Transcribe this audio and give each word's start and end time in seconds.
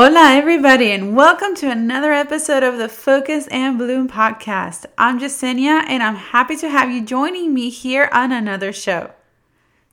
Hola, 0.00 0.34
everybody, 0.34 0.92
and 0.92 1.16
welcome 1.16 1.56
to 1.56 1.68
another 1.68 2.12
episode 2.12 2.62
of 2.62 2.78
the 2.78 2.88
Focus 2.88 3.48
and 3.48 3.76
Bloom 3.76 4.08
podcast. 4.08 4.86
I'm 4.96 5.18
Yesenia, 5.18 5.82
and 5.88 6.04
I'm 6.04 6.14
happy 6.14 6.54
to 6.58 6.68
have 6.70 6.88
you 6.88 7.04
joining 7.04 7.52
me 7.52 7.68
here 7.68 8.08
on 8.12 8.30
another 8.30 8.72
show. 8.72 9.10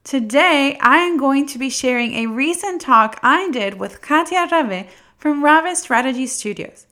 Today, 0.03 0.77
I 0.79 0.97
am 0.97 1.17
going 1.17 1.47
to 1.47 1.57
be 1.57 1.71
sharing 1.71 2.13
a 2.13 2.27
recent 2.27 2.81
talk 2.81 3.19
I 3.23 3.49
did 3.49 3.79
with 3.79 4.03
Katia 4.03 4.47
Rave 4.51 4.91
from 5.17 5.43
Rave 5.43 5.75
Strategy 5.75 6.27
Studios. 6.27 6.85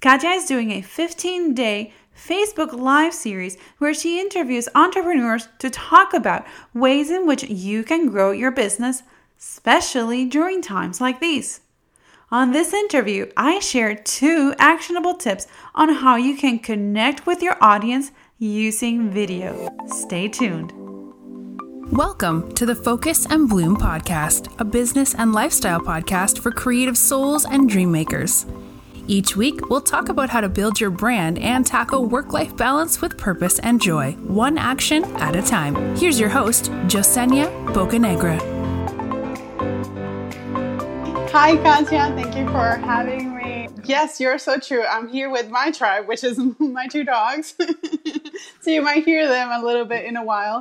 Katia 0.00 0.30
is 0.30 0.46
doing 0.46 0.70
a 0.70 0.80
15 0.80 1.52
day 1.52 1.92
Facebook 2.16 2.72
Live 2.72 3.12
series 3.12 3.58
where 3.76 3.92
she 3.92 4.18
interviews 4.18 4.70
entrepreneurs 4.74 5.48
to 5.58 5.68
talk 5.68 6.14
about 6.14 6.46
ways 6.72 7.10
in 7.10 7.26
which 7.26 7.44
you 7.44 7.84
can 7.84 8.08
grow 8.08 8.30
your 8.30 8.50
business, 8.50 9.02
especially 9.38 10.24
during 10.24 10.62
times 10.62 10.98
like 10.98 11.20
these. 11.20 11.60
On 12.34 12.50
this 12.50 12.74
interview, 12.74 13.30
I 13.36 13.60
share 13.60 13.94
two 13.94 14.56
actionable 14.58 15.14
tips 15.14 15.46
on 15.72 15.88
how 15.88 16.16
you 16.16 16.36
can 16.36 16.58
connect 16.58 17.28
with 17.28 17.42
your 17.42 17.56
audience 17.62 18.10
using 18.40 19.08
video. 19.08 19.68
Stay 19.86 20.26
tuned. 20.26 20.72
Welcome 21.92 22.52
to 22.56 22.66
the 22.66 22.74
Focus 22.74 23.24
and 23.26 23.48
Bloom 23.48 23.76
podcast, 23.76 24.52
a 24.58 24.64
business 24.64 25.14
and 25.14 25.32
lifestyle 25.32 25.78
podcast 25.78 26.40
for 26.40 26.50
creative 26.50 26.98
souls 26.98 27.44
and 27.44 27.68
dream 27.70 27.92
makers. 27.92 28.46
Each 29.06 29.36
week, 29.36 29.70
we'll 29.70 29.80
talk 29.80 30.08
about 30.08 30.30
how 30.30 30.40
to 30.40 30.48
build 30.48 30.80
your 30.80 30.90
brand 30.90 31.38
and 31.38 31.64
tackle 31.64 32.04
work 32.06 32.32
life 32.32 32.56
balance 32.56 33.00
with 33.00 33.16
purpose 33.16 33.60
and 33.60 33.80
joy, 33.80 34.10
one 34.26 34.58
action 34.58 35.04
at 35.18 35.36
a 35.36 35.42
time. 35.42 35.76
Here's 35.94 36.18
your 36.18 36.30
host, 36.30 36.64
Yesenia 36.88 37.46
Bocanegra. 37.72 38.53
Hi, 41.36 41.56
Katia. 41.56 42.12
Thank 42.14 42.36
you 42.36 42.46
for 42.46 42.76
having 42.86 43.34
me. 43.34 43.66
Yes, 43.82 44.20
you're 44.20 44.38
so 44.38 44.56
true. 44.56 44.84
I'm 44.84 45.08
here 45.08 45.28
with 45.28 45.50
my 45.50 45.72
tribe, 45.72 46.06
which 46.06 46.22
is 46.22 46.38
my 46.60 46.86
two 46.86 47.02
dogs. 47.02 47.56
so 48.60 48.70
you 48.70 48.80
might 48.80 49.04
hear 49.04 49.26
them 49.26 49.50
a 49.50 49.60
little 49.66 49.84
bit 49.84 50.04
in 50.04 50.16
a 50.16 50.22
while. 50.22 50.58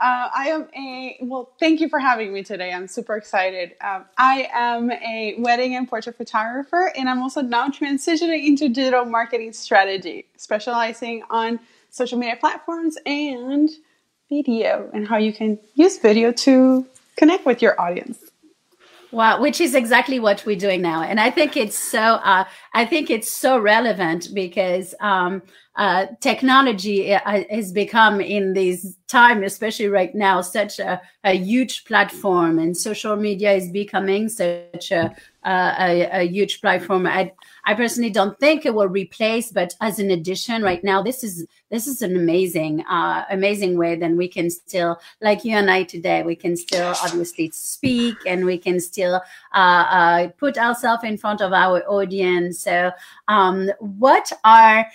Uh, 0.00 0.28
I 0.34 0.48
am 0.48 0.68
a, 0.76 1.16
well, 1.22 1.52
thank 1.60 1.80
you 1.80 1.88
for 1.88 2.00
having 2.00 2.32
me 2.32 2.42
today. 2.42 2.72
I'm 2.72 2.88
super 2.88 3.16
excited. 3.16 3.76
Um, 3.80 4.06
I 4.18 4.48
am 4.52 4.90
a 4.90 5.36
wedding 5.38 5.76
and 5.76 5.88
portrait 5.88 6.16
photographer, 6.16 6.92
and 6.96 7.08
I'm 7.08 7.22
also 7.22 7.40
now 7.40 7.68
transitioning 7.68 8.48
into 8.48 8.68
digital 8.68 9.04
marketing 9.04 9.52
strategy, 9.52 10.26
specializing 10.36 11.22
on 11.30 11.60
social 11.90 12.18
media 12.18 12.34
platforms 12.34 12.98
and 13.06 13.70
video 14.28 14.90
and 14.92 15.06
how 15.06 15.18
you 15.18 15.32
can 15.32 15.60
use 15.76 15.98
video 15.98 16.32
to 16.32 16.84
connect 17.14 17.46
with 17.46 17.62
your 17.62 17.80
audience. 17.80 18.25
Wow, 19.12 19.40
which 19.40 19.60
is 19.60 19.74
exactly 19.74 20.18
what 20.18 20.44
we're 20.44 20.56
doing 20.56 20.82
now, 20.82 21.02
and 21.02 21.20
I 21.20 21.30
think 21.30 21.56
it's 21.56 21.78
so. 21.78 22.00
Uh, 22.00 22.44
I 22.74 22.84
think 22.84 23.08
it's 23.08 23.30
so 23.30 23.56
relevant 23.58 24.28
because 24.34 24.94
um, 25.00 25.42
uh, 25.76 26.06
technology 26.20 27.14
uh, 27.14 27.44
has 27.48 27.70
become 27.70 28.20
in 28.20 28.52
this 28.52 28.96
time, 29.08 29.42
especially 29.44 29.88
right 29.88 30.14
now, 30.14 30.40
such 30.40 30.78
a, 30.78 31.00
a 31.24 31.32
huge 31.32 31.84
platform, 31.84 32.58
and 32.58 32.76
social 32.76 33.16
media 33.16 33.52
is 33.52 33.70
becoming 33.70 34.28
such 34.28 34.90
a, 34.90 35.14
a, 35.44 36.08
a 36.12 36.22
huge 36.22 36.60
platform. 36.60 37.06
I, 37.06 37.32
I 37.64 37.74
personally 37.74 38.10
don't 38.10 38.38
think 38.40 38.66
it 38.66 38.74
will 38.74 38.88
replace, 38.88 39.52
but 39.52 39.74
as 39.80 39.98
an 39.98 40.10
addition, 40.10 40.62
right 40.62 40.82
now, 40.82 41.02
this 41.02 41.22
is 41.22 41.46
this 41.70 41.86
is 41.86 42.00
an 42.02 42.14
amazing, 42.16 42.84
uh, 42.88 43.24
amazing 43.30 43.76
way. 43.76 43.96
Then 43.96 44.16
we 44.16 44.28
can 44.28 44.50
still, 44.50 45.00
like 45.20 45.44
you 45.44 45.56
and 45.56 45.70
I 45.70 45.82
today, 45.82 46.22
we 46.22 46.36
can 46.36 46.56
still 46.56 46.94
obviously 47.02 47.50
speak, 47.52 48.16
and 48.26 48.44
we 48.44 48.58
can 48.58 48.80
still 48.80 49.22
uh, 49.54 49.58
uh, 49.58 50.28
put 50.38 50.58
ourselves 50.58 51.04
in 51.04 51.16
front 51.16 51.40
of 51.40 51.52
our 51.52 51.82
audience. 51.88 52.60
So, 52.60 52.90
um, 53.28 53.70
what 53.78 54.32
are 54.44 54.86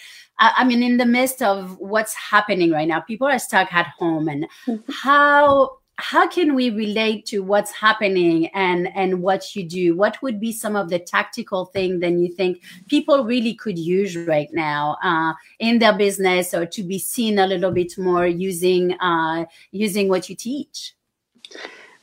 I 0.43 0.63
mean, 0.63 0.81
in 0.81 0.97
the 0.97 1.05
midst 1.05 1.43
of 1.43 1.77
what's 1.77 2.15
happening 2.15 2.71
right 2.71 2.87
now, 2.87 2.99
people 2.99 3.27
are 3.27 3.37
stuck 3.37 3.71
at 3.71 3.93
home, 4.01 4.27
and 4.27 4.47
mm-hmm. 4.67 4.91
how 4.91 5.77
how 6.01 6.27
can 6.27 6.55
we 6.55 6.71
relate 6.71 7.27
to 7.27 7.41
what's 7.41 7.71
happening 7.71 8.47
and 8.47 8.89
and 8.95 9.21
what 9.21 9.55
you 9.55 9.63
do? 9.63 9.95
What 9.95 10.21
would 10.23 10.39
be 10.39 10.51
some 10.51 10.75
of 10.75 10.89
the 10.89 10.97
tactical 10.99 11.65
thing 11.65 11.99
then 11.99 12.19
you 12.19 12.33
think 12.33 12.63
people 12.87 13.23
really 13.23 13.53
could 13.53 13.77
use 13.77 14.17
right 14.17 14.49
now 14.51 14.97
uh, 15.03 15.33
in 15.59 15.79
their 15.79 15.95
business 15.95 16.53
or 16.53 16.65
to 16.65 16.83
be 16.83 16.97
seen 16.97 17.37
a 17.37 17.45
little 17.45 17.71
bit 17.71 17.97
more 17.97 18.25
using 18.25 18.93
uh, 18.99 19.45
using 19.71 20.09
what 20.09 20.27
you 20.29 20.35
teach? 20.35 20.95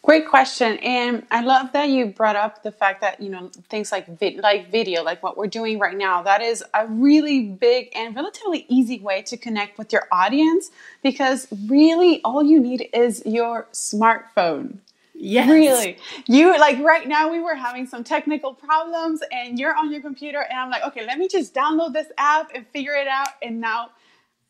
Great 0.09 0.27
question, 0.27 0.79
and 0.79 1.27
I 1.31 1.43
love 1.43 1.73
that 1.73 1.91
you 1.91 2.07
brought 2.07 2.35
up 2.35 2.63
the 2.63 2.73
fact 2.73 3.03
that 3.03 3.21
you 3.21 3.29
know 3.29 3.51
things 3.69 3.93
like 3.93 4.07
vid- 4.19 4.39
like 4.39 4.71
video, 4.71 5.03
like 5.03 5.23
what 5.23 5.37
we're 5.37 5.49
doing 5.49 5.79
right 5.79 5.95
now. 5.95 6.23
That 6.23 6.41
is 6.41 6.65
a 6.73 6.87
really 6.87 7.43
big 7.43 7.91
and 7.95 8.17
relatively 8.17 8.65
easy 8.71 9.01
way 9.01 9.21
to 9.21 9.37
connect 9.37 9.77
with 9.77 9.93
your 9.93 10.09
audience 10.11 10.71
because 11.03 11.47
really 11.67 12.23
all 12.23 12.43
you 12.43 12.59
need 12.59 12.89
is 12.95 13.23
your 13.27 13.67
smartphone. 13.75 14.79
Yes. 15.13 15.51
Really. 15.51 15.99
You 16.27 16.59
like 16.59 16.79
right 16.79 17.07
now 17.07 17.31
we 17.31 17.41
were 17.41 17.57
having 17.57 17.87
some 17.87 18.03
technical 18.03 18.55
problems 18.55 19.21
and 19.31 19.59
you're 19.59 19.77
on 19.77 19.93
your 19.93 20.01
computer 20.01 20.41
and 20.41 20.59
I'm 20.59 20.71
like, 20.71 20.85
okay, 20.85 21.05
let 21.05 21.19
me 21.19 21.29
just 21.29 21.53
download 21.53 21.93
this 21.93 22.07
app 22.17 22.51
and 22.55 22.67
figure 22.69 22.95
it 22.95 23.09
out. 23.09 23.29
And 23.43 23.61
now 23.61 23.91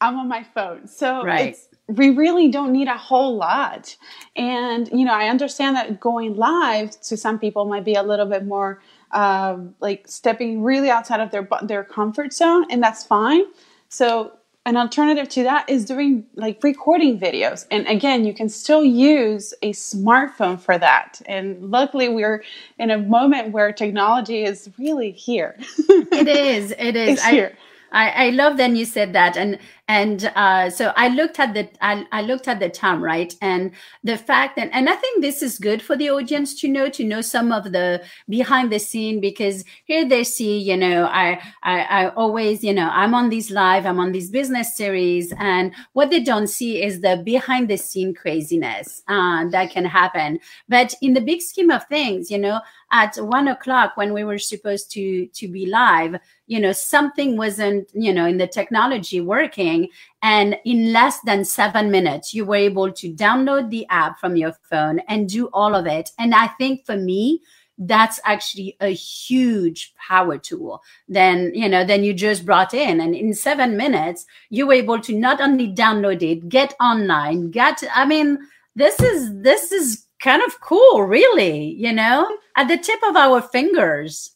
I'm 0.01 0.21
on 0.21 0.29
my 0.29 0.45
phone. 0.45 0.87
So 0.87 1.25
right. 1.25 1.49
it's 1.49 1.67
we 1.89 2.11
really 2.11 2.49
don't 2.49 2.73
need 2.73 2.87
a 2.87 2.97
whole 2.97 3.37
lot. 3.37 3.97
And, 4.37 4.89
you 4.89 5.05
know, 5.05 5.15
I 5.15 5.29
understand 5.29 5.75
that 5.77 5.99
going 5.99 6.37
live 6.37 7.01
to 7.03 7.17
some 7.17 7.39
people 7.39 7.65
might 7.65 7.85
be 7.85 7.95
a 7.95 8.03
little 8.03 8.27
bit 8.27 8.45
more 8.47 8.81
um, 9.13 9.75
like 9.81 10.07
stepping 10.07 10.63
really 10.63 10.91
outside 10.91 11.21
of 11.21 11.31
their 11.31 11.49
their 11.63 11.85
comfort 11.85 12.33
zone, 12.33 12.67
and 12.71 12.83
that's 12.83 13.05
fine. 13.05 13.43
So 13.89 14.33
an 14.67 14.77
alternative 14.77 15.31
to 15.31 15.45
that 15.45 15.69
is 15.71 15.87
doing 15.87 16.27
like 16.35 16.63
recording 16.63 17.19
videos. 17.19 17.67
And 17.71 17.87
again, 17.87 18.27
you 18.27 18.35
can 18.35 18.51
still 18.51 18.85
use 18.85 19.55
a 19.63 19.73
smartphone 19.73 20.61
for 20.61 20.77
that. 20.77 21.23
And 21.25 21.71
luckily, 21.71 22.11
we're 22.11 22.45
in 22.79 22.91
a 22.91 22.99
moment 22.99 23.53
where 23.53 23.73
technology 23.73 24.45
is 24.45 24.69
really 24.79 25.13
here. 25.13 25.57
it 25.89 26.29
is. 26.29 26.75
It 26.79 26.97
is. 26.97 27.09
It's 27.19 27.25
here. 27.25 27.57
I, 27.91 28.27
I 28.27 28.31
love 28.31 28.59
that 28.59 28.71
you 28.73 28.85
said 28.85 29.15
that, 29.15 29.39
and 29.39 29.59
and 29.89 30.31
uh, 30.37 30.69
so 30.69 30.93
I 30.97 31.09
looked 31.09 31.41
at 31.41 31.55
the 31.55 31.69
I, 31.81 32.07
I, 32.13 32.21
looked 32.21 32.47
at 32.47 32.61
the 32.61 32.69
time 32.69 33.03
right? 33.03 33.35
And 33.41 33.73
the 34.05 34.19
fact 34.19 34.57
that 34.57 34.69
and 34.73 34.89
I 34.89 34.95
think 34.95 35.23
this 35.23 35.43
is 35.43 35.59
good 35.59 35.81
for 35.81 35.97
the 35.97 36.11
audience 36.11 36.55
to 36.61 36.69
know 36.69 36.91
to 36.91 37.03
know 37.03 37.23
some 37.23 37.53
of 37.53 37.73
the 37.73 38.05
behind 38.29 38.71
the 38.71 38.79
scene 38.79 39.19
because 39.19 39.65
here 39.87 40.07
they 40.07 40.25
see 40.25 40.59
you 40.59 40.77
know 40.77 41.07
I 41.07 41.41
I, 41.63 41.81
I 41.81 42.09
always 42.11 42.63
you 42.63 42.75
know 42.75 42.91
I'm 42.93 43.15
on 43.15 43.31
these 43.31 43.51
live 43.51 43.87
I'm 43.87 43.99
on 43.99 44.13
these 44.13 44.31
business 44.31 44.77
series 44.77 45.33
and 45.39 45.75
what 45.95 46.11
they 46.11 46.21
don't 46.21 46.49
see 46.49 46.83
is 46.83 47.01
the 47.01 47.23
behind 47.25 47.69
the 47.69 47.79
scene 47.79 48.15
craziness 48.15 49.03
uh, 49.09 49.49
that 49.49 49.71
can 49.71 49.87
happen. 49.87 50.39
But 50.69 50.95
in 51.01 51.15
the 51.15 51.23
big 51.23 51.41
scheme 51.41 51.71
of 51.71 51.87
things 51.87 52.31
you 52.31 52.39
know 52.39 52.61
at 52.93 53.17
one 53.17 53.49
o'clock 53.49 53.97
when 53.97 54.13
we 54.13 54.25
were 54.25 54.39
supposed 54.39 54.91
to 54.93 55.27
to 55.29 55.49
be 55.49 55.67
live 55.67 56.17
you 56.47 56.59
know 56.59 56.73
something 56.73 57.37
wasn't 57.37 57.89
you 57.93 58.13
know 58.13 58.27
in 58.27 58.39
the 58.39 58.47
technology 58.47 59.21
working 59.21 59.78
and 60.23 60.57
in 60.65 60.93
less 60.93 61.21
than 61.21 61.45
seven 61.45 61.91
minutes, 61.91 62.35
you 62.35 62.45
were 62.45 62.57
able 62.57 62.93
to 62.93 63.13
download 63.15 63.71
the 63.71 63.87
app 63.89 64.19
from 64.19 64.37
your 64.37 64.53
phone 64.71 65.01
and 65.09 65.29
do 65.29 65.49
all 65.53 65.75
of 65.75 65.87
it. 65.87 66.11
And 66.19 66.35
I 66.35 66.49
think 66.59 66.85
for 66.87 66.97
me, 66.97 67.41
that's 67.79 68.19
actually 68.25 68.77
a 68.81 68.89
huge 68.89 69.95
power 70.09 70.37
tool. 70.39 70.83
Then 71.07 71.53
you 71.55 71.69
know 71.69 71.85
then 71.85 72.03
you 72.03 72.13
just 72.13 72.45
brought 72.45 72.75
in 72.75 73.01
and 73.01 73.15
in 73.15 73.33
seven 73.35 73.77
minutes 73.77 74.27
you 74.51 74.67
were 74.67 74.75
able 74.75 75.01
to 75.01 75.13
not 75.17 75.41
only 75.41 75.73
download 75.73 76.23
it 76.23 76.49
get 76.49 76.75
online 76.81 77.53
get 77.53 77.81
i 77.95 78.05
mean 78.05 78.39
this 78.75 78.99
is 79.01 79.31
this 79.43 79.71
is 79.71 80.07
kind 80.21 80.43
of 80.43 80.61
cool 80.61 81.05
really 81.05 81.73
you 81.79 81.93
know 81.93 82.27
at 82.59 82.67
the 82.67 82.77
tip 82.77 83.01
of 83.09 83.17
our 83.17 83.41
fingers. 83.41 84.35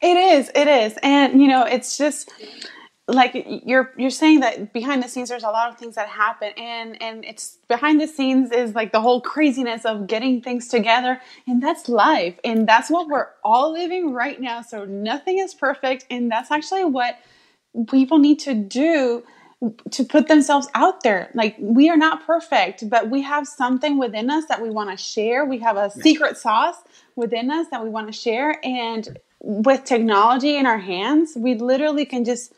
It 0.00 0.16
is 0.16 0.50
it 0.54 0.66
is. 0.66 0.98
And 1.02 1.40
you 1.40 1.46
know 1.46 1.64
it's 1.64 1.96
just 1.96 2.32
like 3.08 3.32
you're 3.66 3.92
you're 3.96 4.10
saying 4.10 4.40
that 4.40 4.72
behind 4.72 5.02
the 5.02 5.08
scenes 5.08 5.28
there's 5.28 5.42
a 5.42 5.48
lot 5.50 5.68
of 5.68 5.76
things 5.76 5.96
that 5.96 6.08
happen 6.08 6.52
and 6.56 7.00
and 7.02 7.24
it's 7.24 7.58
behind 7.68 8.00
the 8.00 8.06
scenes 8.06 8.52
is 8.52 8.74
like 8.74 8.92
the 8.92 9.00
whole 9.00 9.20
craziness 9.20 9.84
of 9.84 10.06
getting 10.06 10.40
things 10.40 10.68
together 10.68 11.20
and 11.46 11.62
that's 11.62 11.88
life 11.88 12.38
and 12.44 12.68
that's 12.68 12.88
what 12.88 13.08
we're 13.08 13.28
all 13.42 13.72
living 13.72 14.12
right 14.12 14.40
now 14.40 14.62
so 14.62 14.84
nothing 14.84 15.38
is 15.38 15.52
perfect 15.52 16.06
and 16.10 16.30
that's 16.30 16.50
actually 16.50 16.84
what 16.84 17.18
people 17.88 18.18
need 18.18 18.38
to 18.38 18.54
do 18.54 19.22
to 19.90 20.04
put 20.04 20.26
themselves 20.26 20.66
out 20.74 21.02
there. 21.02 21.30
Like 21.34 21.54
we 21.58 21.88
are 21.88 21.96
not 21.96 22.26
perfect 22.26 22.88
but 22.88 23.10
we 23.10 23.22
have 23.22 23.46
something 23.46 23.98
within 23.98 24.30
us 24.30 24.46
that 24.46 24.60
we 24.60 24.70
want 24.70 24.90
to 24.90 24.96
share. 24.96 25.44
We 25.44 25.58
have 25.60 25.76
a 25.76 25.90
secret 25.90 26.36
sauce 26.36 26.76
within 27.14 27.50
us 27.50 27.68
that 27.70 27.82
we 27.82 27.88
want 27.88 28.08
to 28.08 28.12
share 28.12 28.58
and 28.64 29.18
with 29.40 29.84
technology 29.84 30.56
in 30.56 30.66
our 30.66 30.78
hands 30.78 31.32
we 31.36 31.56
literally 31.56 32.04
can 32.04 32.24
just 32.24 32.54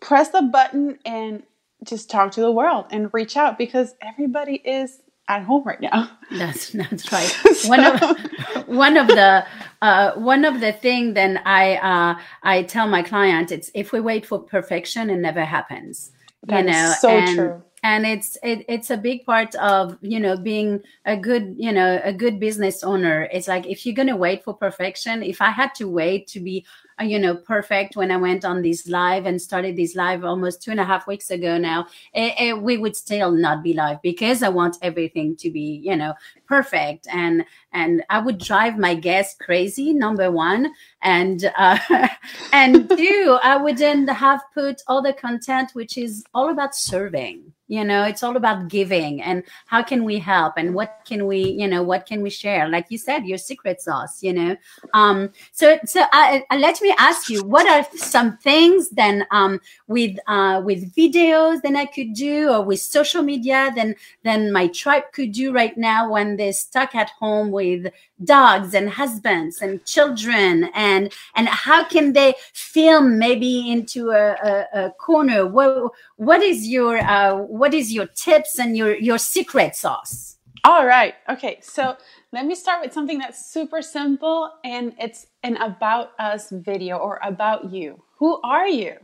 press 0.00 0.30
the 0.30 0.42
button 0.42 0.98
and 1.04 1.42
just 1.84 2.10
talk 2.10 2.32
to 2.32 2.40
the 2.40 2.50
world 2.50 2.86
and 2.90 3.10
reach 3.12 3.36
out 3.36 3.58
because 3.58 3.94
everybody 4.02 4.56
is 4.56 5.00
at 5.28 5.42
home 5.42 5.62
right 5.64 5.80
now. 5.80 6.10
That's 6.30 6.70
that's 6.72 7.12
right. 7.12 7.26
so. 7.54 7.68
One 7.68 7.84
of 7.84 8.68
one 8.68 8.96
of 8.96 9.08
the 9.08 9.46
uh, 9.82 10.12
one 10.14 10.44
of 10.44 10.60
the 10.60 10.72
thing 10.72 11.14
then 11.14 11.38
I 11.44 11.76
uh, 11.76 12.20
I 12.42 12.62
tell 12.64 12.88
my 12.88 13.02
client 13.02 13.52
it's 13.52 13.70
if 13.74 13.92
we 13.92 14.00
wait 14.00 14.26
for 14.26 14.38
perfection, 14.40 15.10
it 15.10 15.16
never 15.16 15.44
happens. 15.44 16.12
That 16.44 16.64
you 16.64 16.70
know, 16.70 16.94
so 17.00 17.08
and, 17.08 17.36
true 17.36 17.62
and 17.82 18.06
it's 18.06 18.36
it, 18.42 18.64
it's 18.68 18.90
a 18.90 18.96
big 18.96 19.24
part 19.24 19.54
of 19.56 19.96
you 20.00 20.18
know 20.18 20.36
being 20.36 20.80
a 21.04 21.16
good 21.16 21.54
you 21.56 21.72
know 21.72 22.00
a 22.04 22.12
good 22.12 22.40
business 22.40 22.82
owner 22.82 23.28
it's 23.32 23.48
like 23.48 23.66
if 23.66 23.84
you're 23.86 23.94
going 23.94 24.08
to 24.08 24.16
wait 24.16 24.42
for 24.44 24.54
perfection 24.54 25.22
if 25.22 25.40
i 25.40 25.50
had 25.50 25.74
to 25.74 25.88
wait 25.88 26.26
to 26.26 26.40
be 26.40 26.64
you 27.00 27.18
know 27.18 27.34
perfect 27.34 27.96
when 27.96 28.10
i 28.10 28.16
went 28.16 28.44
on 28.44 28.62
this 28.62 28.88
live 28.88 29.26
and 29.26 29.40
started 29.40 29.76
this 29.76 29.94
live 29.94 30.24
almost 30.24 30.62
two 30.62 30.70
and 30.70 30.80
a 30.80 30.84
half 30.84 31.06
weeks 31.06 31.30
ago 31.30 31.58
now 31.58 31.86
it, 32.12 32.34
it, 32.38 32.62
we 32.62 32.76
would 32.76 32.96
still 32.96 33.30
not 33.30 33.62
be 33.62 33.72
live 33.72 34.00
because 34.02 34.42
i 34.42 34.48
want 34.48 34.76
everything 34.82 35.36
to 35.36 35.50
be 35.50 35.80
you 35.84 35.96
know 35.96 36.14
perfect. 36.48 37.06
And 37.12 37.44
and 37.72 38.02
i 38.08 38.18
would 38.18 38.38
drive 38.38 38.78
my 38.78 38.94
guests 38.94 39.36
crazy 39.40 39.92
number 39.92 40.32
one. 40.32 40.72
And 41.02 41.52
uh, 41.56 41.78
and 42.52 42.88
two 42.88 43.38
i 43.42 43.56
wouldn't 43.56 44.10
have 44.10 44.40
put 44.52 44.82
all 44.88 45.02
the 45.02 45.12
content 45.12 45.70
which 45.74 45.96
is 45.96 46.24
all 46.34 46.50
about 46.50 46.74
serving 46.74 47.52
you 47.68 47.84
know 47.84 48.02
it's 48.02 48.22
all 48.22 48.36
about 48.36 48.68
giving 48.68 49.22
and 49.22 49.44
how 49.66 49.82
can 49.82 50.02
we 50.02 50.18
help 50.18 50.54
and 50.56 50.74
what 50.74 51.00
can 51.04 51.26
we 51.26 51.38
you 51.50 51.68
know 51.68 51.82
what 51.82 52.06
can 52.06 52.22
we 52.22 52.30
share? 52.30 52.68
Like 52.68 52.86
you 52.88 52.98
said 52.98 53.26
your 53.26 53.38
secret 53.38 53.80
sauce 53.80 54.22
you 54.22 54.32
know? 54.32 54.56
Um 54.94 55.30
so 55.52 55.78
so 55.84 56.02
I, 56.12 56.44
uh, 56.50 56.56
let 56.56 56.80
me 56.80 56.87
ask 56.98 57.28
you 57.28 57.42
what 57.44 57.68
are 57.68 57.86
some 57.96 58.36
things 58.38 58.90
then 58.90 59.26
um 59.30 59.60
with 59.86 60.16
uh 60.26 60.60
with 60.64 60.94
videos 60.94 61.60
then 61.62 61.76
i 61.76 61.84
could 61.84 62.14
do 62.14 62.48
or 62.50 62.62
with 62.62 62.80
social 62.80 63.22
media 63.22 63.70
then 63.74 63.94
then 64.22 64.52
my 64.52 64.66
tribe 64.68 65.04
could 65.12 65.32
do 65.32 65.52
right 65.52 65.76
now 65.76 66.10
when 66.10 66.36
they're 66.36 66.52
stuck 66.52 66.94
at 66.94 67.10
home 67.18 67.50
with 67.50 67.92
dogs 68.24 68.74
and 68.74 68.90
husbands 68.90 69.60
and 69.60 69.84
children? 69.84 70.70
And 70.74 71.12
and 71.34 71.48
how 71.48 71.84
can 71.84 72.12
they 72.12 72.34
film 72.52 73.18
maybe 73.18 73.70
into 73.70 74.10
a, 74.10 74.32
a, 74.32 74.86
a 74.86 74.90
corner? 74.92 75.46
What 75.46 75.92
what 76.16 76.42
is 76.42 76.66
your 76.66 76.98
uh, 76.98 77.36
what 77.36 77.74
is 77.74 77.92
your 77.92 78.06
tips 78.06 78.58
and 78.58 78.76
your 78.76 78.96
your 78.96 79.18
secret 79.18 79.76
sauce 79.76 80.37
all 80.64 80.86
right 80.86 81.14
okay 81.28 81.58
so 81.62 81.96
let 82.32 82.44
me 82.44 82.54
start 82.54 82.82
with 82.82 82.92
something 82.92 83.18
that's 83.18 83.46
super 83.46 83.80
simple 83.80 84.52
and 84.64 84.94
it's 84.98 85.26
an 85.42 85.56
about 85.56 86.12
us 86.18 86.50
video 86.50 86.96
or 86.96 87.18
about 87.22 87.72
you. 87.72 88.02
Who 88.18 88.40
are 88.42 88.68
you? 88.68 88.96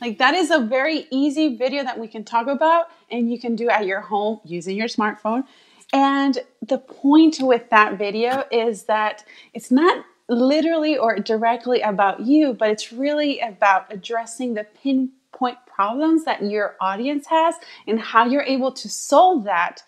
Like 0.00 0.18
that 0.18 0.34
is 0.34 0.50
a 0.50 0.58
very 0.58 1.06
easy 1.10 1.56
video 1.56 1.84
that 1.84 1.98
we 1.98 2.08
can 2.08 2.24
talk 2.24 2.48
about 2.48 2.86
and 3.10 3.30
you 3.30 3.38
can 3.38 3.54
do 3.56 3.68
at 3.68 3.86
your 3.86 4.00
home 4.00 4.40
using 4.44 4.76
your 4.76 4.88
smartphone. 4.88 5.44
And 5.92 6.38
the 6.60 6.78
point 6.78 7.38
with 7.40 7.70
that 7.70 7.96
video 7.96 8.44
is 8.50 8.84
that 8.84 9.24
it's 9.54 9.70
not 9.70 10.04
literally 10.28 10.98
or 10.98 11.16
directly 11.20 11.80
about 11.80 12.20
you, 12.20 12.52
but 12.52 12.70
it's 12.70 12.92
really 12.92 13.38
about 13.38 13.92
addressing 13.92 14.54
the 14.54 14.64
pinpoint 14.82 15.58
problems 15.66 16.24
that 16.24 16.42
your 16.42 16.74
audience 16.80 17.28
has 17.28 17.54
and 17.86 18.00
how 18.00 18.26
you're 18.26 18.42
able 18.42 18.72
to 18.72 18.88
solve 18.88 19.44
that 19.44 19.84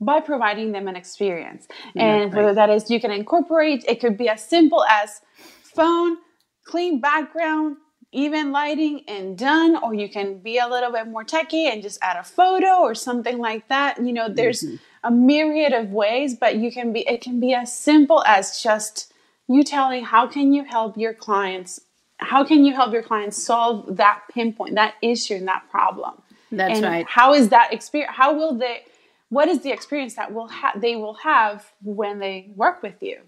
by 0.00 0.20
providing 0.20 0.72
them 0.72 0.88
an 0.88 0.96
experience. 0.96 1.66
and 1.94 2.32
whether 2.34 2.54
that 2.54 2.70
is 2.70 2.90
you 2.90 3.00
can 3.00 3.10
incorporate, 3.10 3.84
it 3.88 4.00
could 4.00 4.16
be 4.16 4.28
as 4.28 4.44
simple 4.44 4.84
as 4.84 5.20
phone, 5.62 6.16
clean 6.64 7.00
background, 7.00 7.76
even 8.12 8.52
lighting 8.52 9.02
and 9.08 9.36
done 9.36 9.76
or 9.82 9.92
you 9.92 10.08
can 10.08 10.38
be 10.38 10.58
a 10.58 10.66
little 10.66 10.90
bit 10.90 11.06
more 11.06 11.24
techy 11.24 11.66
and 11.66 11.82
just 11.82 11.98
add 12.02 12.16
a 12.16 12.22
photo 12.22 12.80
or 12.80 12.94
something 12.94 13.38
like 13.38 13.68
that 13.68 14.02
you 14.02 14.12
know 14.12 14.28
there's 14.28 14.62
mm-hmm. 14.62 14.76
a 15.04 15.10
myriad 15.10 15.72
of 15.72 15.90
ways 15.90 16.34
but 16.34 16.56
you 16.56 16.70
can 16.70 16.92
be 16.92 17.00
it 17.00 17.20
can 17.20 17.40
be 17.40 17.52
as 17.52 17.76
simple 17.76 18.22
as 18.24 18.60
just 18.62 19.12
you 19.48 19.62
telling 19.62 20.04
how 20.04 20.26
can 20.26 20.52
you 20.52 20.64
help 20.64 20.96
your 20.96 21.12
clients 21.12 21.80
how 22.18 22.44
can 22.44 22.64
you 22.64 22.74
help 22.74 22.92
your 22.92 23.02
clients 23.02 23.36
solve 23.42 23.96
that 23.96 24.22
pinpoint 24.32 24.74
that 24.76 24.94
issue 25.02 25.34
and 25.34 25.48
that 25.48 25.62
problem 25.70 26.14
that's 26.52 26.78
and 26.78 26.86
right 26.86 27.06
how 27.08 27.34
is 27.34 27.48
that 27.50 27.72
experience 27.72 28.14
how 28.16 28.32
will 28.34 28.56
they 28.56 28.82
what 29.28 29.48
is 29.48 29.60
the 29.60 29.72
experience 29.72 30.14
that 30.14 30.32
will 30.32 30.48
ha- 30.48 30.74
they 30.76 30.96
will 30.96 31.14
have 31.14 31.72
when 31.82 32.18
they 32.18 32.50
work 32.54 32.82
with 32.82 33.02
you 33.02 33.18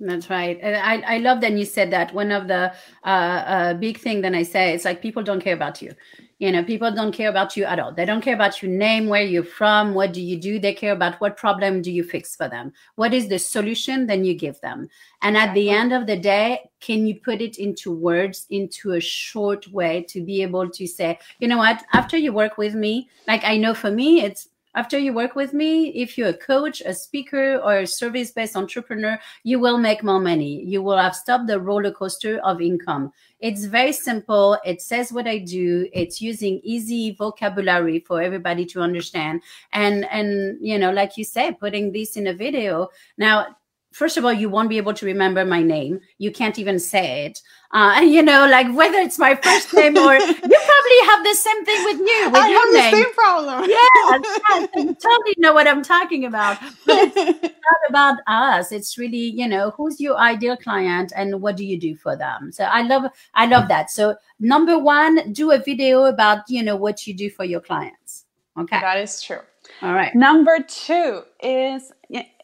that's 0.00 0.28
right. 0.28 0.58
And 0.60 0.76
I, 0.76 1.14
I 1.14 1.18
love 1.18 1.40
that 1.42 1.52
you 1.52 1.64
said 1.64 1.92
that. 1.92 2.12
One 2.12 2.32
of 2.32 2.48
the 2.48 2.74
uh, 3.04 3.08
uh, 3.08 3.74
big 3.74 3.98
thing 3.98 4.22
that 4.22 4.34
I 4.34 4.42
say 4.42 4.74
it's 4.74 4.84
like 4.84 5.00
people 5.00 5.22
don't 5.22 5.40
care 5.40 5.54
about 5.54 5.80
you. 5.80 5.94
You 6.38 6.50
know, 6.50 6.64
people 6.64 6.90
don't 6.90 7.12
care 7.12 7.30
about 7.30 7.56
you 7.56 7.64
at 7.64 7.78
all. 7.78 7.94
They 7.94 8.04
don't 8.04 8.20
care 8.20 8.34
about 8.34 8.60
your 8.60 8.72
name, 8.72 9.06
where 9.06 9.22
you're 9.22 9.44
from, 9.44 9.94
what 9.94 10.12
do 10.12 10.20
you 10.20 10.36
do. 10.36 10.58
They 10.58 10.74
care 10.74 10.92
about 10.92 11.20
what 11.20 11.36
problem 11.36 11.80
do 11.80 11.92
you 11.92 12.02
fix 12.02 12.34
for 12.34 12.48
them. 12.48 12.72
What 12.96 13.14
is 13.14 13.28
the 13.28 13.38
solution? 13.38 14.06
Then 14.06 14.24
you 14.24 14.34
give 14.34 14.60
them. 14.60 14.88
And 15.22 15.36
at 15.36 15.54
the 15.54 15.70
end 15.70 15.92
of 15.92 16.06
the 16.06 16.16
day, 16.16 16.68
can 16.80 17.06
you 17.06 17.20
put 17.20 17.40
it 17.40 17.56
into 17.58 17.92
words, 17.92 18.46
into 18.50 18.92
a 18.92 19.00
short 19.00 19.68
way 19.68 20.04
to 20.08 20.22
be 20.22 20.42
able 20.42 20.68
to 20.70 20.86
say, 20.88 21.20
you 21.38 21.46
know 21.46 21.58
what, 21.58 21.84
after 21.92 22.18
you 22.18 22.32
work 22.32 22.58
with 22.58 22.74
me, 22.74 23.08
like 23.28 23.44
I 23.44 23.56
know 23.56 23.72
for 23.72 23.92
me, 23.92 24.22
it's 24.22 24.48
after 24.74 24.98
you 24.98 25.12
work 25.12 25.34
with 25.34 25.52
me, 25.52 25.88
if 25.88 26.18
you're 26.18 26.28
a 26.28 26.36
coach, 26.36 26.82
a 26.84 26.94
speaker, 26.94 27.56
or 27.58 27.78
a 27.78 27.86
service 27.86 28.30
based 28.30 28.56
entrepreneur, 28.56 29.18
you 29.42 29.58
will 29.58 29.78
make 29.78 30.02
more 30.02 30.20
money. 30.20 30.62
You 30.64 30.82
will 30.82 30.98
have 30.98 31.14
stopped 31.14 31.46
the 31.46 31.60
roller 31.60 31.92
coaster 31.92 32.38
of 32.44 32.60
income. 32.60 33.12
It's 33.40 33.66
very 33.66 33.92
simple. 33.92 34.58
It 34.64 34.82
says 34.82 35.12
what 35.12 35.26
I 35.26 35.38
do. 35.38 35.88
It's 35.92 36.20
using 36.20 36.60
easy 36.64 37.12
vocabulary 37.12 38.00
for 38.00 38.20
everybody 38.20 38.64
to 38.66 38.80
understand. 38.80 39.42
And, 39.72 40.06
and, 40.10 40.58
you 40.60 40.78
know, 40.78 40.92
like 40.92 41.16
you 41.16 41.24
say, 41.24 41.52
putting 41.52 41.92
this 41.92 42.16
in 42.16 42.26
a 42.26 42.34
video. 42.34 42.88
Now, 43.18 43.56
first 43.94 44.16
of 44.16 44.24
all, 44.24 44.32
you 44.32 44.50
won't 44.50 44.68
be 44.68 44.76
able 44.76 44.92
to 44.92 45.06
remember 45.06 45.44
my 45.44 45.62
name. 45.62 46.00
You 46.18 46.32
can't 46.32 46.58
even 46.58 46.78
say 46.78 47.26
it. 47.26 47.40
Uh, 47.70 48.00
you 48.00 48.22
know, 48.22 48.46
like 48.46 48.72
whether 48.74 48.98
it's 48.98 49.18
my 49.18 49.34
first 49.36 49.72
name 49.72 49.96
or 49.96 50.14
you 50.18 50.34
probably 50.34 51.00
have 51.06 51.24
the 51.24 51.34
same 51.34 51.64
thing 51.64 51.84
with 51.84 51.98
you. 51.98 52.30
With 52.30 52.42
I 52.42 52.48
your 52.48 52.60
have 52.60 52.74
name. 52.74 52.90
the 52.90 53.04
same 53.04 53.14
problem. 53.14 53.70
Yeah, 53.74 54.66
you 54.76 54.94
totally 54.94 55.34
know 55.38 55.52
what 55.52 55.66
I'm 55.66 55.82
talking 55.82 56.24
about. 56.24 56.58
But 56.86 57.12
it's 57.16 57.42
not 57.42 57.80
about 57.88 58.18
us. 58.26 58.72
It's 58.72 58.98
really, 58.98 59.16
you 59.40 59.48
know, 59.48 59.70
who's 59.76 60.00
your 60.00 60.16
ideal 60.16 60.56
client 60.56 61.12
and 61.16 61.40
what 61.40 61.56
do 61.56 61.64
you 61.64 61.78
do 61.78 61.96
for 61.96 62.16
them? 62.16 62.52
So 62.52 62.64
I 62.64 62.82
love, 62.82 63.04
I 63.34 63.46
love 63.46 63.68
that. 63.68 63.90
So 63.90 64.16
number 64.40 64.78
one, 64.78 65.32
do 65.32 65.52
a 65.52 65.58
video 65.58 66.04
about, 66.04 66.40
you 66.48 66.62
know, 66.62 66.76
what 66.76 67.06
you 67.06 67.14
do 67.14 67.30
for 67.30 67.44
your 67.44 67.60
clients. 67.60 68.24
Okay. 68.58 68.80
That 68.80 68.98
is 68.98 69.22
true. 69.22 69.40
All 69.82 69.94
right. 69.94 70.14
Number 70.14 70.58
two 70.66 71.22
is 71.42 71.92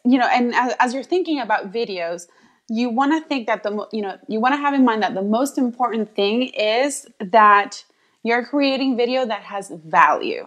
you 0.04 0.18
know, 0.18 0.26
and 0.26 0.54
as, 0.54 0.74
as 0.78 0.94
you're 0.94 1.02
thinking 1.02 1.40
about 1.40 1.72
videos, 1.72 2.26
you 2.68 2.88
want 2.88 3.12
to 3.12 3.28
think 3.28 3.46
that 3.48 3.62
the 3.62 3.86
you 3.92 4.00
know 4.00 4.16
you 4.28 4.40
want 4.40 4.54
to 4.54 4.58
have 4.58 4.74
in 4.74 4.84
mind 4.84 5.02
that 5.02 5.14
the 5.14 5.22
most 5.22 5.58
important 5.58 6.14
thing 6.14 6.48
is 6.48 7.06
that 7.18 7.84
you're 8.22 8.44
creating 8.44 8.96
video 8.96 9.26
that 9.26 9.42
has 9.42 9.70
value. 9.84 10.46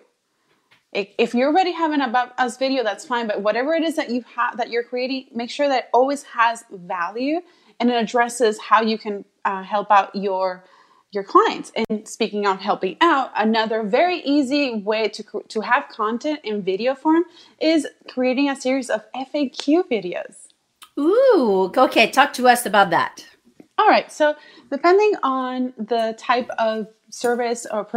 If 0.94 1.34
you're 1.34 1.50
already 1.50 1.72
have 1.72 1.92
an 1.92 2.02
about 2.02 2.40
us 2.40 2.56
video 2.58 2.84
that's 2.84 3.04
fine 3.04 3.28
but 3.28 3.42
whatever 3.42 3.74
it 3.74 3.84
is 3.84 3.96
that 3.96 4.12
you 4.12 4.24
have 4.36 4.58
that 4.58 4.70
you're 4.70 4.84
creating 4.84 5.28
make 5.34 5.50
sure 5.50 5.68
that 5.68 5.86
it 5.86 5.90
always 5.92 6.22
has 6.24 6.64
value 6.72 7.42
and 7.80 7.90
it 7.90 7.96
addresses 7.96 8.60
how 8.60 8.84
you 8.84 9.00
can 9.00 9.26
uh, 9.44 9.64
help 9.64 9.90
out 9.90 10.16
your 10.16 10.64
your 11.14 11.24
clients 11.24 11.72
and 11.76 12.08
speaking 12.08 12.48
of 12.48 12.60
helping 12.60 12.98
out 13.02 13.32
another 13.36 13.84
very 13.84 14.20
easy 14.22 14.76
way 14.76 15.08
to 15.08 15.24
to 15.48 15.62
have 15.62 15.88
content 15.90 16.40
in 16.44 16.62
video 16.62 16.96
form 16.96 17.24
is 17.60 17.88
creating 18.10 18.50
a 18.50 18.56
series 18.56 18.90
of 18.90 19.02
faq 19.14 19.86
videos 19.92 20.44
Ooh, 21.00 21.72
okay. 21.76 22.10
Talk 22.12 22.34
to 22.34 22.48
us 22.48 22.66
about 22.66 22.90
that. 22.92 23.26
All 23.78 23.88
right. 23.88 24.12
So, 24.12 24.36
depending 24.70 25.14
on 25.24 25.74
the 25.78 26.16
type 26.18 26.50
of 26.60 26.88
service 27.10 27.66
or 27.70 27.88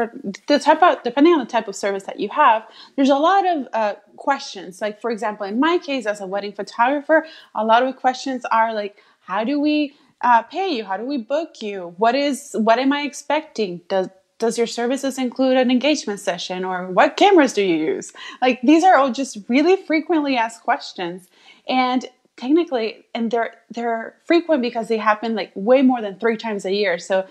the 0.46 0.58
type 0.58 0.82
of 0.82 1.02
depending 1.02 1.32
on 1.34 1.40
the 1.40 1.46
type 1.46 1.68
of 1.68 1.76
service 1.76 2.04
that 2.04 2.18
you 2.18 2.28
have, 2.30 2.66
there's 2.96 3.10
a 3.10 3.16
lot 3.16 3.46
of 3.46 3.68
uh, 3.72 3.94
questions. 4.16 4.80
Like, 4.80 5.00
for 5.00 5.10
example, 5.10 5.46
in 5.46 5.60
my 5.60 5.78
case 5.78 6.06
as 6.06 6.20
a 6.20 6.26
wedding 6.26 6.52
photographer, 6.52 7.26
a 7.54 7.64
lot 7.64 7.82
of 7.82 7.96
questions 7.96 8.44
are 8.46 8.72
like, 8.72 8.96
how 9.20 9.44
do 9.44 9.60
we 9.60 9.94
uh, 10.20 10.42
pay 10.42 10.74
you? 10.74 10.84
How 10.84 10.96
do 10.96 11.04
we 11.04 11.18
book 11.18 11.62
you? 11.62 11.94
What 11.98 12.14
is 12.14 12.54
what 12.58 12.78
am 12.78 12.92
I 12.92 13.02
expecting? 13.02 13.82
Does 13.88 14.08
does 14.38 14.58
your 14.58 14.66
services 14.66 15.18
include 15.18 15.56
an 15.56 15.70
engagement 15.70 16.20
session 16.20 16.64
or 16.64 16.90
what 16.90 17.16
cameras 17.16 17.52
do 17.54 17.62
you 17.62 17.76
use? 17.76 18.12
Like 18.42 18.60
these 18.62 18.84
are 18.84 18.96
all 18.96 19.10
just 19.12 19.38
really 19.48 19.76
frequently 19.76 20.36
asked 20.36 20.62
questions. 20.62 21.28
And 21.68 22.06
technically 22.36 23.04
and 23.14 23.30
they're 23.30 23.54
they're 23.70 24.14
frequent 24.24 24.62
because 24.62 24.88
they 24.88 24.98
happen 24.98 25.34
like 25.34 25.50
way 25.54 25.82
more 25.82 26.00
than 26.00 26.18
three 26.18 26.36
times 26.36 26.64
a 26.64 26.72
year 26.72 26.98
so 26.98 27.26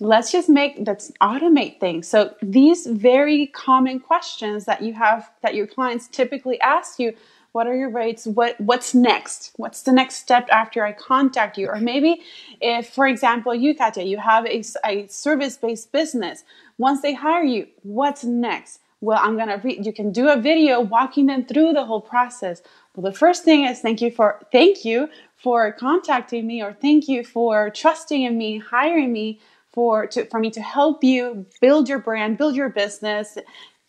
let's 0.00 0.32
just 0.32 0.48
make 0.48 0.74
let's 0.86 1.12
automate 1.20 1.78
things 1.78 2.08
so 2.08 2.34
these 2.42 2.86
very 2.86 3.46
common 3.48 4.00
questions 4.00 4.64
that 4.64 4.82
you 4.82 4.92
have 4.92 5.30
that 5.42 5.54
your 5.54 5.66
clients 5.66 6.08
typically 6.08 6.60
ask 6.60 6.98
you 6.98 7.14
what 7.52 7.66
are 7.66 7.76
your 7.76 7.90
rates 7.90 8.26
what 8.26 8.60
what's 8.60 8.94
next 8.94 9.52
what's 9.56 9.82
the 9.82 9.92
next 9.92 10.16
step 10.16 10.48
after 10.50 10.84
i 10.84 10.92
contact 10.92 11.58
you 11.58 11.68
or 11.68 11.80
maybe 11.80 12.20
if 12.60 12.88
for 12.88 13.06
example 13.06 13.54
you 13.54 13.74
Katia, 13.74 14.04
you 14.04 14.18
have 14.18 14.46
a, 14.46 14.62
a 14.84 15.06
service-based 15.08 15.92
business 15.92 16.44
once 16.78 17.02
they 17.02 17.14
hire 17.14 17.44
you 17.44 17.66
what's 17.82 18.24
next 18.24 18.80
well, 19.00 19.18
I'm 19.22 19.36
to 19.48 19.56
read, 19.56 19.86
you 19.86 19.92
can 19.92 20.12
do 20.12 20.28
a 20.28 20.36
video 20.36 20.80
walking 20.80 21.26
them 21.26 21.46
through 21.46 21.72
the 21.72 21.84
whole 21.84 22.02
process. 22.02 22.62
Well, 22.94 23.10
the 23.10 23.16
first 23.16 23.44
thing 23.44 23.64
is 23.64 23.80
thank 23.80 24.02
you 24.02 24.10
for, 24.10 24.40
thank 24.52 24.84
you 24.84 25.08
for 25.36 25.72
contacting 25.72 26.46
me 26.46 26.62
or 26.62 26.74
thank 26.74 27.08
you 27.08 27.24
for 27.24 27.70
trusting 27.70 28.22
in 28.22 28.36
me, 28.36 28.58
hiring 28.58 29.10
me 29.12 29.40
for, 29.72 30.06
to, 30.08 30.26
for 30.26 30.38
me 30.38 30.50
to 30.50 30.60
help 30.60 31.02
you 31.02 31.46
build 31.62 31.88
your 31.88 31.98
brand, 31.98 32.36
build 32.36 32.54
your 32.54 32.68
business, 32.68 33.38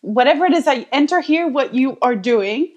whatever 0.00 0.46
it 0.46 0.54
is 0.54 0.66
you 0.66 0.86
enter 0.92 1.20
here, 1.20 1.46
what 1.46 1.74
you 1.74 1.98
are 2.00 2.16
doing. 2.16 2.72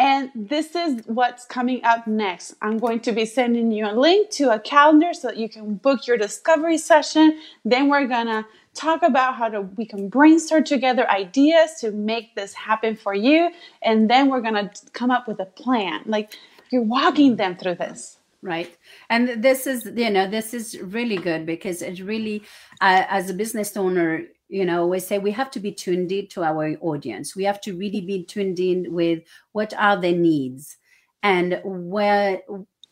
And 0.00 0.30
this 0.34 0.74
is 0.74 1.02
what's 1.04 1.44
coming 1.44 1.84
up 1.84 2.06
next. 2.06 2.54
I'm 2.62 2.78
going 2.78 3.00
to 3.00 3.12
be 3.12 3.26
sending 3.26 3.70
you 3.70 3.86
a 3.86 3.92
link 3.92 4.30
to 4.30 4.50
a 4.50 4.58
calendar 4.58 5.12
so 5.12 5.28
that 5.28 5.36
you 5.36 5.46
can 5.46 5.74
book 5.74 6.06
your 6.06 6.16
discovery 6.16 6.78
session. 6.78 7.38
Then 7.66 7.90
we're 7.90 8.06
going 8.06 8.28
to 8.28 8.46
talk 8.72 9.02
about 9.02 9.34
how 9.34 9.50
to 9.50 9.60
we 9.60 9.84
can 9.84 10.08
brainstorm 10.08 10.64
together 10.64 11.06
ideas 11.10 11.72
to 11.80 11.92
make 11.92 12.34
this 12.34 12.54
happen 12.54 12.96
for 12.96 13.12
you 13.12 13.50
and 13.82 14.08
then 14.08 14.30
we're 14.30 14.40
going 14.40 14.54
to 14.54 14.70
come 14.92 15.10
up 15.10 15.26
with 15.26 15.40
a 15.40 15.44
plan 15.44 16.00
like 16.06 16.38
you're 16.70 16.80
walking 16.80 17.34
them 17.34 17.56
through 17.56 17.74
this 17.74 18.18
right 18.42 18.76
and 19.08 19.42
this 19.42 19.66
is 19.66 19.90
you 19.96 20.08
know 20.08 20.30
this 20.30 20.54
is 20.54 20.78
really 20.80 21.16
good 21.16 21.44
because 21.44 21.82
it 21.82 21.98
really 21.98 22.40
uh, 22.80 23.02
as 23.08 23.28
a 23.28 23.34
business 23.34 23.76
owner 23.76 24.22
you 24.50 24.64
know 24.64 24.86
we 24.86 24.98
say 24.98 25.18
we 25.18 25.30
have 25.30 25.50
to 25.50 25.60
be 25.60 25.72
tuned 25.72 26.12
in 26.12 26.26
to 26.26 26.42
our 26.42 26.76
audience 26.80 27.36
we 27.36 27.44
have 27.44 27.60
to 27.60 27.76
really 27.76 28.00
be 28.00 28.24
tuned 28.24 28.58
in 28.58 28.92
with 28.92 29.22
what 29.52 29.72
are 29.78 30.00
their 30.00 30.16
needs 30.16 30.76
and 31.22 31.60
where 31.64 32.40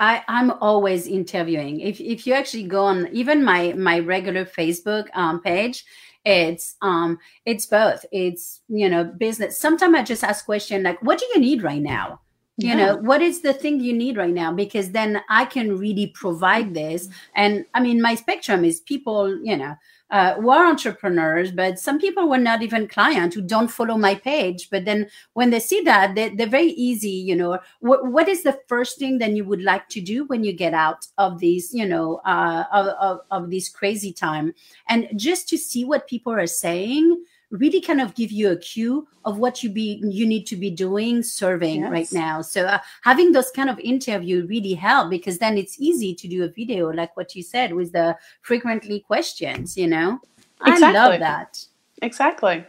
I, 0.01 0.23
I'm 0.29 0.53
always 0.61 1.07
interviewing. 1.07 1.81
If 1.81 2.01
if 2.01 2.27
you 2.27 2.33
actually 2.35 2.65
go 2.65 2.85
on 2.85 3.09
even 3.13 3.45
my 3.45 3.73
my 3.73 3.99
regular 3.99 4.45
Facebook 4.45 5.09
um, 5.15 5.41
page, 5.41 5.85
it's 6.25 6.77
um 6.83 7.19
it's 7.45 7.67
both. 7.67 8.05
It's 8.13 8.61
you 8.69 8.89
know 8.89 9.05
business. 9.05 9.59
Sometimes 9.59 9.97
I 9.97 10.03
just 10.03 10.25
ask 10.25 10.45
question 10.45 10.85
like, 10.85 11.03
what 11.03 11.19
do 11.19 11.27
you 11.35 11.41
need 11.41 11.63
right 11.63 11.83
now? 11.83 12.21
You 12.61 12.71
yeah. 12.71 12.75
know, 12.75 12.97
what 12.97 13.23
is 13.23 13.41
the 13.41 13.53
thing 13.53 13.81
you 13.81 13.93
need 13.93 14.17
right 14.17 14.35
now? 14.35 14.53
Because 14.53 14.91
then 14.91 15.23
I 15.29 15.45
can 15.45 15.79
really 15.79 16.09
provide 16.09 16.75
this. 16.75 17.09
And 17.37 17.65
I 17.73 17.81
mean, 17.81 18.03
my 18.03 18.17
spectrum 18.17 18.65
is 18.65 18.81
people, 18.81 19.39
you 19.45 19.57
know, 19.57 19.77
uh, 20.11 20.37
entrepreneurs, 20.47 21.53
but 21.53 21.79
some 21.79 21.99
people 21.99 22.29
were 22.29 22.39
not 22.39 22.63
even 22.63 22.89
clients 22.89 23.35
who 23.35 23.43
don't 23.43 23.69
follow 23.69 23.97
my 23.97 24.15
page. 24.15 24.71
But 24.71 24.85
then 24.85 25.09
when 25.35 25.51
they 25.51 25.61
see 25.61 25.83
that, 25.83 26.15
they, 26.15 26.31
are 26.31 26.47
very 26.47 26.71
easy. 26.71 27.11
You 27.11 27.37
know, 27.37 27.59
what, 27.81 28.07
what 28.07 28.29
is 28.29 28.43
the 28.43 28.59
first 28.67 28.99
thing 28.99 29.19
that 29.19 29.33
you 29.33 29.45
would 29.45 29.63
like 29.63 29.89
to 29.91 30.01
do 30.01 30.25
when 30.27 30.45
you 30.45 30.53
get 30.53 30.75
out 30.75 31.07
of 31.19 31.39
these, 31.39 31.75
you 31.75 31.87
know, 31.87 32.21
uh, 32.25 32.65
of, 32.73 32.87
of, 32.87 33.21
of 33.31 33.51
this 33.51 33.69
crazy 33.69 34.13
time, 34.13 34.55
and 34.89 35.09
just 35.17 35.49
to 35.49 35.59
see 35.59 35.85
what 35.85 36.09
people 36.09 36.33
are 36.33 36.47
saying 36.47 37.25
really 37.51 37.81
kind 37.81 38.01
of 38.01 38.15
give 38.15 38.31
you 38.31 38.51
a 38.51 38.57
cue 38.57 39.07
of 39.25 39.39
what 39.39 39.63
you 39.63 39.71
be 39.71 40.03
you 40.05 40.27
need 40.27 40.47
to 40.47 40.57
be 40.57 40.71
doing 40.71 41.23
serving 41.23 41.81
yes. 41.81 41.91
right 41.91 42.13
now. 42.13 42.43
So 42.43 42.67
uh, 42.67 42.79
having 43.03 43.33
those 43.33 43.51
kind 43.51 43.71
of 43.71 43.79
interview 43.79 44.47
really 44.47 44.75
help 44.75 45.11
because 45.11 45.39
then 45.39 45.57
it's 45.57 45.81
easy 45.81 46.15
to 46.15 46.29
do 46.29 46.45
a 46.45 46.49
video 46.49 46.91
like 46.93 47.17
what 47.17 47.35
you 47.35 47.43
said 47.43 47.73
with 47.73 47.93
the 47.93 48.17
frequently 48.43 49.01
questions 49.01 49.77
you 49.77 49.87
know? 49.87 50.21
Exactly. 50.67 50.87
i 50.87 50.93
love 50.93 51.21
that. 51.21 51.65
Exactly. 52.03 52.65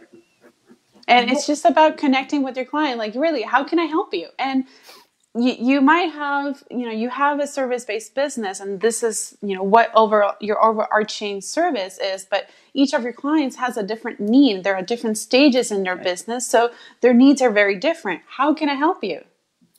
And 1.08 1.30
it's 1.30 1.46
just 1.46 1.64
about 1.64 1.96
connecting 1.96 2.42
with 2.42 2.56
your 2.56 2.66
client 2.66 2.98
like 2.98 3.14
really 3.14 3.42
how 3.42 3.64
can 3.64 3.78
i 3.78 3.84
help 3.84 4.14
you? 4.14 4.28
And 4.38 4.64
you, 5.34 5.54
you 5.58 5.80
might 5.80 6.10
have 6.12 6.62
you 6.70 6.86
know 6.86 6.90
you 6.90 7.08
have 7.08 7.38
a 7.38 7.46
service 7.46 7.84
based 7.84 8.14
business 8.14 8.58
and 8.58 8.80
this 8.80 9.02
is 9.02 9.36
you 9.42 9.54
know 9.54 9.62
what 9.62 9.90
over 9.94 10.34
your 10.40 10.62
overarching 10.64 11.40
service 11.40 11.98
is 11.98 12.24
but 12.24 12.50
each 12.74 12.92
of 12.92 13.02
your 13.02 13.12
clients 13.12 13.56
has 13.56 13.76
a 13.76 13.82
different 13.82 14.18
need 14.18 14.64
there 14.64 14.74
are 14.74 14.82
different 14.82 15.16
stages 15.16 15.70
in 15.70 15.84
their 15.84 15.94
right. 15.94 16.04
business 16.04 16.46
so 16.46 16.70
their 17.00 17.14
needs 17.14 17.40
are 17.40 17.50
very 17.50 17.76
different 17.76 18.20
how 18.26 18.52
can 18.52 18.68
i 18.68 18.74
help 18.74 19.04
you 19.04 19.22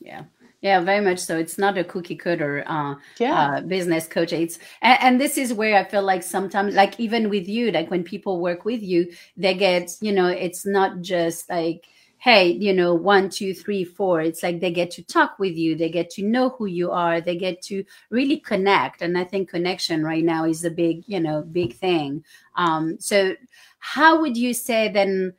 yeah 0.00 0.24
yeah, 0.62 0.80
very 0.80 1.04
much 1.04 1.18
so. 1.18 1.36
It's 1.36 1.58
not 1.58 1.76
a 1.76 1.82
cookie 1.82 2.14
cutter 2.14 2.62
uh, 2.68 2.94
yeah. 3.18 3.56
uh, 3.56 3.60
business 3.62 4.06
coach. 4.06 4.32
It's 4.32 4.60
and, 4.80 4.96
and, 5.02 5.20
this 5.20 5.36
is 5.36 5.52
where 5.52 5.76
I 5.76 5.82
feel 5.82 6.04
like 6.04 6.22
sometimes, 6.22 6.76
like 6.76 7.00
even 7.00 7.30
with 7.30 7.48
you, 7.48 7.72
like 7.72 7.90
when 7.90 8.04
people 8.04 8.40
work 8.40 8.64
with 8.64 8.80
you, 8.80 9.12
they 9.36 9.54
get 9.54 9.90
you 10.00 10.12
know, 10.12 10.28
it's 10.28 10.64
not 10.64 11.00
just 11.00 11.50
like 11.50 11.88
hey, 12.22 12.52
you 12.52 12.72
know, 12.72 12.94
one, 12.94 13.28
two, 13.28 13.52
three, 13.52 13.82
four. 13.82 14.20
It's 14.20 14.44
like 14.44 14.60
they 14.60 14.70
get 14.70 14.92
to 14.92 15.02
talk 15.02 15.40
with 15.40 15.56
you, 15.56 15.74
they 15.74 15.90
get 15.90 16.08
to 16.10 16.22
know 16.22 16.50
who 16.50 16.66
you 16.66 16.92
are, 16.92 17.20
they 17.20 17.36
get 17.36 17.60
to 17.62 17.84
really 18.10 18.38
connect. 18.38 19.02
And 19.02 19.18
I 19.18 19.24
think 19.24 19.50
connection 19.50 20.04
right 20.04 20.22
now 20.22 20.44
is 20.44 20.64
a 20.64 20.70
big, 20.70 21.02
you 21.08 21.18
know, 21.18 21.42
big 21.42 21.74
thing. 21.74 22.24
Um, 22.54 22.96
so 23.00 23.34
how 23.80 24.20
would 24.20 24.36
you 24.36 24.54
say 24.54 24.88
then? 24.88 25.34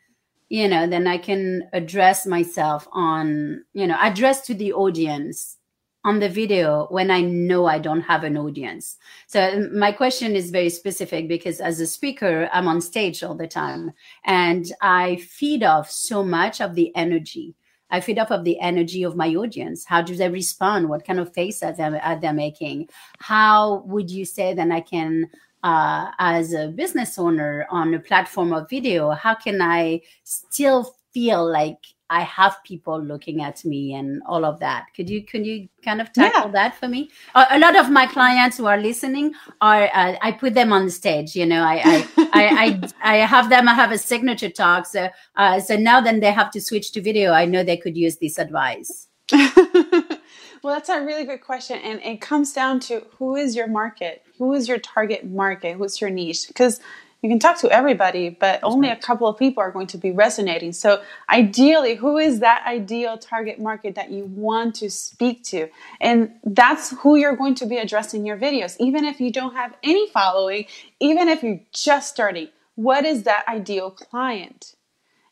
you 0.50 0.68
know 0.68 0.86
then 0.86 1.08
i 1.08 1.18
can 1.18 1.64
address 1.72 2.28
myself 2.28 2.86
on 2.92 3.64
you 3.74 3.88
know 3.88 3.98
address 4.00 4.42
to 4.42 4.54
the 4.54 4.74
audience 4.74 5.58
on 6.04 6.20
the 6.20 6.30
video 6.30 6.88
when 6.90 7.10
I 7.10 7.22
know 7.22 7.66
I 7.66 7.80
don't 7.80 8.02
have 8.02 8.24
an 8.24 8.38
audience? 8.38 8.98
So 9.28 9.70
my 9.74 9.92
question 9.92 10.36
is 10.36 10.52
very 10.52 10.70
specific 10.70 11.28
because 11.28 11.62
as 11.62 11.80
a 11.80 11.88
speaker, 11.88 12.50
I'm 12.52 12.68
on 12.68 12.82
stage 12.82 13.24
all 13.24 13.36
the 13.36 13.48
time 13.48 13.92
and 14.26 14.72
I 14.82 15.18
feed 15.18 15.64
off 15.64 15.90
so 15.90 16.24
much 16.24 16.62
of 16.62 16.76
the 16.76 16.96
energy. 16.96 17.56
I 17.90 18.00
feed 18.00 18.18
off 18.18 18.32
of 18.32 18.44
the 18.44 18.60
energy 18.60 19.04
of 19.04 19.16
my 19.16 19.30
audience. 19.36 19.86
How 19.86 20.02
do 20.02 20.16
they 20.16 20.30
respond? 20.30 20.90
What 20.90 21.06
kind 21.06 21.20
of 21.20 21.34
face 21.34 21.62
are 21.62 21.74
they, 21.74 21.84
are 21.84 22.20
they 22.20 22.32
making? 22.32 22.90
How 23.20 23.84
would 23.86 24.10
you 24.10 24.26
say 24.26 24.54
then 24.54 24.72
I 24.72 24.82
can 24.82 25.30
uh, 25.64 26.12
as 26.20 26.54
a 26.54 26.68
business 26.68 27.18
owner 27.18 27.66
on 27.70 27.94
a 27.94 28.00
platform 28.00 28.52
of 28.52 28.70
video, 28.70 29.12
how 29.12 29.34
can 29.34 29.62
I 29.62 30.02
still 30.24 30.94
feel 31.14 31.50
like 31.50 31.78
I 32.14 32.22
have 32.22 32.64
people 32.64 33.02
looking 33.02 33.42
at 33.42 33.66
me 33.66 33.96
and 33.96 34.22
all 34.28 34.46
of 34.46 34.60
that. 34.60 34.86
Could 34.96 35.10
you 35.10 35.26
could 35.26 35.48
you 35.48 35.68
kind 35.84 36.00
of 36.00 36.14
tackle 36.14 36.50
yeah. 36.50 36.52
that 36.60 36.76
for 36.76 36.88
me? 36.88 37.10
A, 37.34 37.46
a, 37.52 37.60
lot 37.60 37.76
of 37.76 37.90
my 37.90 38.06
clients 38.06 38.58
who 38.58 38.68
are 38.68 38.80
listening 38.80 39.34
are 39.62 39.86
uh, 39.86 40.16
I 40.22 40.32
put 40.32 40.54
them 40.54 40.72
on 40.72 40.86
the 40.86 40.92
stage. 40.92 41.36
You 41.36 41.48
know, 41.48 41.64
I 41.64 41.82
I, 41.84 42.08
I, 42.42 42.44
I, 42.64 43.16
I 43.16 43.16
have 43.26 43.50
them. 43.50 43.68
I 43.68 43.74
have 43.74 43.92
a 43.92 43.98
signature 43.98 44.52
talk. 44.52 44.86
So 44.86 45.10
uh, 45.36 45.60
so 45.60 45.76
now 45.76 46.02
then 46.02 46.20
they 46.20 46.32
have 46.32 46.52
to 46.52 46.62
switch 46.62 46.92
to 46.92 47.02
video. 47.02 47.32
I 47.32 47.46
know 47.46 47.64
they 47.64 47.78
could 47.78 47.98
use 47.98 48.18
this 48.18 48.38
advice. 48.38 49.08
well, 49.32 50.76
that's 50.76 50.90
a 50.90 51.02
really 51.02 51.26
good 51.26 51.42
question, 51.42 51.80
and 51.80 52.00
it 52.04 52.22
comes 52.22 52.54
down 52.54 52.80
to 52.82 53.08
who 53.18 53.36
is 53.36 53.56
your 53.56 53.68
market, 53.68 54.22
who 54.38 54.54
is 54.54 54.68
your 54.68 54.78
target 54.78 55.26
market, 55.26 55.78
who's 55.78 56.00
your 56.00 56.12
niche, 56.12 56.48
because 56.48 56.80
you 57.24 57.30
can 57.30 57.40
talk 57.40 57.58
to 57.60 57.72
everybody, 57.72 58.30
but 58.30 58.38
That's 58.40 58.64
only 58.66 58.90
right. 58.90 58.98
a 58.98 59.02
couple 59.02 59.28
of 59.28 59.40
people 59.40 59.64
are 59.64 59.72
going 59.72 59.88
to 59.88 59.98
be 59.98 60.12
resonating. 60.12 60.74
So, 60.74 61.02
ideally, 61.30 61.96
who 61.96 62.18
is 62.18 62.42
that 62.42 62.66
ideal 62.68 63.18
target 63.18 63.60
market 63.60 63.96
that 63.96 64.12
you 64.12 64.26
want 64.26 64.76
to 64.76 64.90
speak 64.92 65.42
to? 65.46 65.70
And 66.02 66.34
that's 66.44 66.92
who 67.00 67.16
you're 67.16 67.38
going 67.38 67.56
to 67.56 67.66
be 67.66 67.78
addressing 67.78 68.26
your 68.26 68.38
videos. 68.38 68.76
Even 68.80 69.06
if 69.06 69.22
you 69.22 69.32
don't 69.32 69.56
have 69.56 69.74
any 69.84 70.10
following, 70.10 70.66
even 71.00 71.30
if 71.30 71.42
you're 71.44 71.62
just 71.72 72.10
starting, 72.10 72.50
what 72.76 73.06
is 73.06 73.24
that 73.24 73.46
ideal 73.48 73.90
client? 73.90 74.76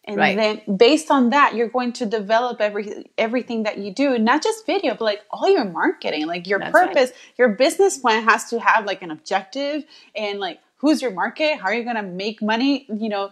And 0.06 0.18
right. 0.18 0.36
then 0.36 0.78
based 0.78 1.12
on 1.12 1.30
that, 1.30 1.56
you're 1.56 1.70
going 1.70 1.94
to 1.94 2.06
develop 2.08 2.60
every 2.60 3.06
everything 3.18 3.64
that 3.64 3.78
you 3.78 3.94
do, 3.94 4.18
not 4.18 4.42
just 4.42 4.66
video, 4.66 4.94
but 4.94 5.02
like 5.02 5.22
all 5.30 5.48
your 5.48 5.66
marketing, 5.66 6.26
like 6.26 6.48
your 6.48 6.60
That's 6.60 6.72
purpose, 6.72 7.10
right. 7.12 7.38
your 7.38 7.50
business 7.50 8.00
plan 8.00 8.24
has 8.24 8.50
to 8.50 8.60
have 8.60 8.86
like 8.86 9.04
an 9.04 9.12
objective 9.12 9.84
and 10.16 10.40
like 10.40 10.60
who's 10.82 11.02
your 11.02 11.12
market? 11.12 11.58
How 11.58 11.68
are 11.68 11.74
you 11.74 11.84
going 11.84 11.96
to 11.96 12.04
make 12.04 12.42
money? 12.42 12.86
You 12.90 13.10
know 13.10 13.32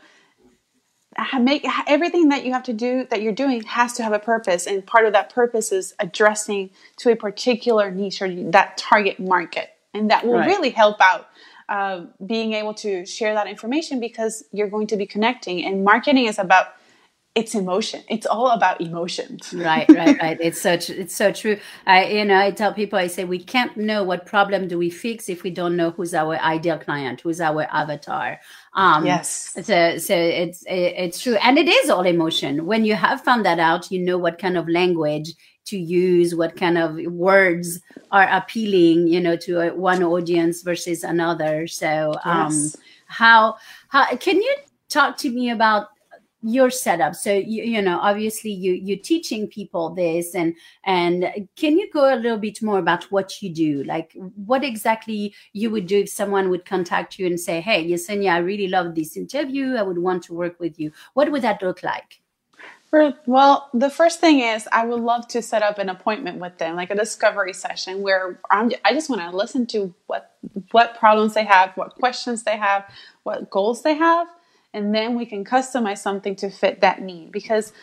make 1.39 1.65
everything 1.88 2.29
that 2.29 2.46
you 2.46 2.53
have 2.53 2.63
to 2.63 2.74
do 2.74 3.06
that 3.10 3.22
you're 3.22 3.34
doing 3.34 3.62
has 3.63 3.94
to 3.94 4.03
have 4.03 4.13
a 4.13 4.20
purpose. 4.20 4.68
And 4.68 4.86
part 4.86 5.06
of 5.06 5.13
that 5.13 5.34
purpose 5.34 5.72
is 5.72 5.94
addressing 6.00 6.70
to 6.98 7.12
a 7.12 7.15
particular 7.15 7.91
niche 7.91 8.22
or 8.22 8.34
that 8.51 8.77
target 8.77 9.20
market. 9.20 9.72
And 9.94 10.12
that 10.12 10.25
will 10.25 10.36
right. 10.36 10.48
really 10.48 10.70
help 10.70 10.98
out 11.01 11.29
uh, 11.68 12.06
being 12.25 12.53
able 12.53 12.74
to 12.75 13.06
share 13.06 13.34
that 13.34 13.48
information 13.48 14.00
because 14.00 14.44
you're 14.51 14.70
going 14.70 14.88
to 14.88 14.98
be 14.98 15.06
connecting. 15.06 15.65
And 15.65 15.84
marketing 15.84 16.25
is 16.25 16.39
about 16.39 16.68
it's 17.36 17.53
emotion. 17.53 18.03
It's 18.09 18.25
all 18.25 18.50
about 18.51 18.81
emotions. 18.81 19.53
Right 19.53 19.88
right 19.89 20.17
right. 20.21 20.38
It's 20.41 20.59
such 20.59 20.89
it's 20.89 21.15
so 21.15 21.31
true. 21.31 21.59
I 21.86 22.05
you 22.05 22.25
know 22.25 22.38
i 22.38 22.51
tell 22.51 22.74
people 22.74 22.98
i 22.98 23.07
say 23.07 23.24
we 23.24 23.39
can't 23.39 23.75
know 23.77 24.03
what 24.03 24.25
problem 24.25 24.67
do 24.67 24.77
we 24.77 24.89
fix 24.89 25.29
if 25.29 25.43
we 25.43 25.51
don't 25.51 25.75
know 25.75 25.91
who's 25.91 26.13
our 26.13 26.38
ideal 26.38 26.79
client 26.79 27.21
who's 27.21 27.39
our 27.39 27.67
avatar. 27.71 28.39
Um 28.74 29.05
yes. 29.05 29.53
so 29.53 29.98
so 29.98 30.15
it's 30.15 30.63
it's 30.67 31.21
true. 31.21 31.36
And 31.43 31.57
it 31.57 31.67
is 31.67 31.89
all 31.89 32.05
emotion. 32.05 32.65
When 32.65 32.83
you 32.83 32.95
have 32.95 33.21
found 33.21 33.45
that 33.45 33.59
out 33.59 33.91
you 33.91 34.00
know 34.00 34.17
what 34.17 34.39
kind 34.39 34.57
of 34.57 34.67
language 34.67 35.33
to 35.65 35.77
use 35.77 36.33
what 36.33 36.55
kind 36.55 36.79
of 36.79 36.95
words 37.13 37.79
are 38.12 38.27
appealing 38.31 39.07
you 39.07 39.21
know 39.21 39.36
to 39.36 39.69
one 39.71 40.03
audience 40.03 40.63
versus 40.63 41.03
another. 41.03 41.67
So 41.67 42.15
um 42.25 42.51
yes. 42.51 42.75
how 43.05 43.55
how 43.89 44.15
can 44.15 44.38
you 44.41 44.55
talk 44.89 45.15
to 45.17 45.29
me 45.29 45.51
about 45.51 45.89
your 46.41 46.69
setup. 46.69 47.15
So 47.15 47.34
you, 47.34 47.63
you 47.63 47.81
know 47.81 48.00
obviously 48.00 48.51
you 48.51 48.74
you're 48.74 48.98
teaching 48.98 49.48
people 49.48 49.89
this 49.89 50.36
and 50.36 50.55
and 50.86 51.48
can 51.55 51.77
you 51.77 51.89
go 51.91 52.13
a 52.13 52.15
little 52.15 52.38
bit 52.38 52.62
more 52.62 52.79
about 52.79 53.05
what 53.12 53.41
you 53.41 53.50
do? 53.50 53.84
Like 53.84 54.15
what 54.36 54.63
exactly 54.63 55.34
you 55.53 55.69
would 55.69 55.88
do 55.88 56.00
if 56.00 56.10
someone 56.10 56.50
would 56.50 56.65
contact 56.65 57.19
you 57.19 57.27
and 57.27 57.39
say 57.39 57.62
hey 57.62 57.89
yesenia 57.89 58.31
i 58.31 58.38
really 58.38 58.67
love 58.67 58.96
this 58.96 59.17
interview. 59.17 59.75
I 59.75 59.81
would 59.81 59.98
want 59.98 60.24
to 60.24 60.34
work 60.34 60.60
with 60.60 60.79
you. 60.79 60.91
What 61.13 61.31
would 61.31 61.41
that 61.41 61.62
look 61.62 61.84
like? 61.84 62.22
Well, 63.27 63.69
the 63.74 63.89
first 63.89 64.19
thing 64.19 64.39
is 64.39 64.67
I 64.72 64.86
would 64.86 65.01
love 65.01 65.27
to 65.29 65.43
set 65.43 65.62
up 65.62 65.77
an 65.77 65.89
appointment 65.89 66.39
with 66.39 66.58
them, 66.58 66.75
like 66.75 66.89
a 66.89 66.96
discovery 66.96 67.53
session 67.53 68.01
where 68.01 68.39
I'm, 68.50 68.72
I 68.84 68.93
just 68.93 69.10
want 69.10 69.22
to 69.22 69.36
listen 69.36 69.67
to 69.67 69.93
what 70.08 70.36
what 70.72 70.98
problems 70.98 71.36
they 71.36 71.43
have, 71.43 71.72
what 71.75 71.96
questions 71.96 72.43
they 72.43 72.58
have, 72.58 72.84
what 73.24 73.50
goals 73.51 73.84
they 73.84 73.93
have, 73.93 74.27
and 74.74 74.94
then 74.94 75.16
we 75.16 75.26
can 75.26 75.44
customize 75.44 76.00
something 76.00 76.36
to 76.38 76.50
fit 76.50 76.82
that 76.82 77.02
need. 77.02 77.32
Because 77.32 77.74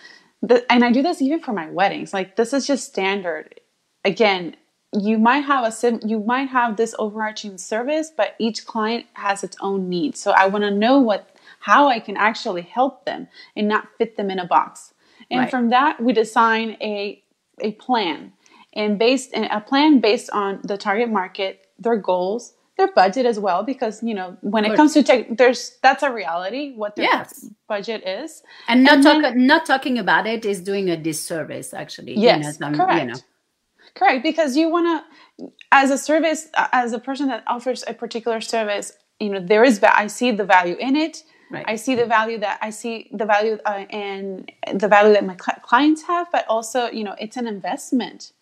the, 0.43 0.71
and 0.71 0.85
i 0.85 0.93
do 0.93 1.03
this 1.03 1.23
even 1.23 1.41
for 1.41 1.53
my 1.53 1.71
weddings. 1.71 2.13
Like 2.13 2.37
this 2.37 2.53
is 2.53 2.67
just 2.67 2.89
standard. 2.89 3.61
Again 4.05 4.57
you 4.93 5.19
might 5.19 5.41
have 5.41 5.65
a 5.65 5.73
sim 5.73 6.01
you 6.05 6.21
might 6.21 6.49
have 6.49 6.77
this 6.77 6.95
overarching 6.99 7.59
service 7.59 8.13
but 8.17 8.35
each 8.39 8.65
client 8.67 9.05
has 9.15 9.43
its 9.43 9.57
own 9.61 9.89
needs 9.89 10.19
so 10.19 10.31
i 10.31 10.47
want 10.47 10.63
to 10.63 10.71
know 10.71 10.99
what 10.99 11.37
how 11.61 11.89
i 11.89 11.99
can 11.99 12.17
actually 12.17 12.63
help 12.63 13.05
them 13.05 13.27
and 13.57 13.67
not 13.67 13.89
fit 13.99 14.17
them 14.17 14.31
in 14.31 14.39
a 14.39 14.47
box. 14.47 14.95
And 15.31 15.41
right. 15.41 15.51
from 15.51 15.71
that 15.71 16.01
we 16.01 16.13
design 16.13 16.77
a 16.81 17.23
a 17.61 17.73
plan. 17.73 18.33
And 18.73 18.99
based 18.99 19.31
a 19.35 19.61
plan 19.61 20.01
based 20.01 20.31
on 20.31 20.61
the 20.63 20.77
target 20.77 21.11
market 21.11 21.67
their 21.79 21.97
goals 21.97 22.53
their 22.77 22.93
budget 22.93 23.27
as 23.27 23.39
well 23.39 23.63
because 23.63 24.03
you 24.03 24.15
know 24.15 24.37
when 24.43 24.65
it 24.65 24.77
comes 24.77 24.93
to 24.93 25.03
tech 25.03 25.27
there's 25.37 25.79
that's 25.83 26.03
a 26.03 26.13
reality 26.13 26.75
what 26.75 26.95
their 26.97 27.07
yes. 27.07 27.49
budget 27.69 28.07
is 28.07 28.43
and 28.69 28.85
not 28.85 28.95
and 28.95 29.03
talk, 29.03 29.23
then, 29.23 29.47
not 29.47 29.65
talking 29.65 29.99
about 29.99 30.27
it 30.27 30.45
is 30.45 30.61
doing 30.61 30.91
a 30.91 30.97
disservice 30.97 31.73
actually 31.73 32.15
yes 32.19 32.37
you 32.37 32.43
know, 32.43 32.53
some, 32.53 32.75
correct 32.75 33.01
you 33.01 33.13
know. 33.13 33.19
correct 33.95 34.23
because 34.23 34.57
you 34.57 34.69
want 34.69 34.87
to 35.39 35.51
as 35.73 35.91
a 35.91 35.99
service 35.99 36.49
as 36.73 36.93
a 36.93 36.99
person 36.99 37.29
that 37.29 37.43
offers 37.47 37.83
a 37.87 37.95
particular 37.95 38.41
service 38.41 38.93
you 39.21 39.31
know 39.31 39.41
there 39.41 39.65
is 39.65 39.83
i 39.83 40.07
see 40.07 40.31
the 40.31 40.45
value 40.45 40.77
in 40.79 40.97
it 40.97 41.23
Right. 41.49 41.65
I 41.69 41.77
see 41.77 41.95
the 41.95 42.07
value 42.07 42.39
that 42.39 42.59
I 42.61 42.71
see 42.71 43.09
the 43.13 43.25
value 43.25 43.59
uh, 43.65 43.85
and 43.91 44.51
the 44.75 44.89
value 44.89 45.13
that 45.13 45.25
my 45.25 45.37
cl- 45.37 45.61
clients 45.63 46.03
have, 46.03 46.27
but 46.33 46.45
also, 46.49 46.91
you 46.91 47.05
know, 47.05 47.15
it's 47.21 47.37
an 47.37 47.47
investment 47.47 48.33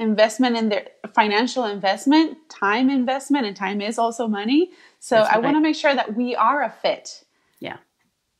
investment 0.00 0.56
in 0.56 0.70
their 0.70 0.88
financial 1.14 1.64
investment, 1.64 2.38
time 2.48 2.90
investment, 2.90 3.46
and 3.46 3.54
time 3.54 3.80
is 3.80 3.98
also 3.98 4.26
money. 4.26 4.70
So 4.98 5.18
I 5.18 5.38
want 5.38 5.56
to 5.56 5.60
make 5.60 5.76
sure 5.76 5.94
that 5.94 6.16
we 6.16 6.34
are 6.34 6.62
a 6.62 6.70
fit. 6.70 7.22
Yeah. 7.60 7.76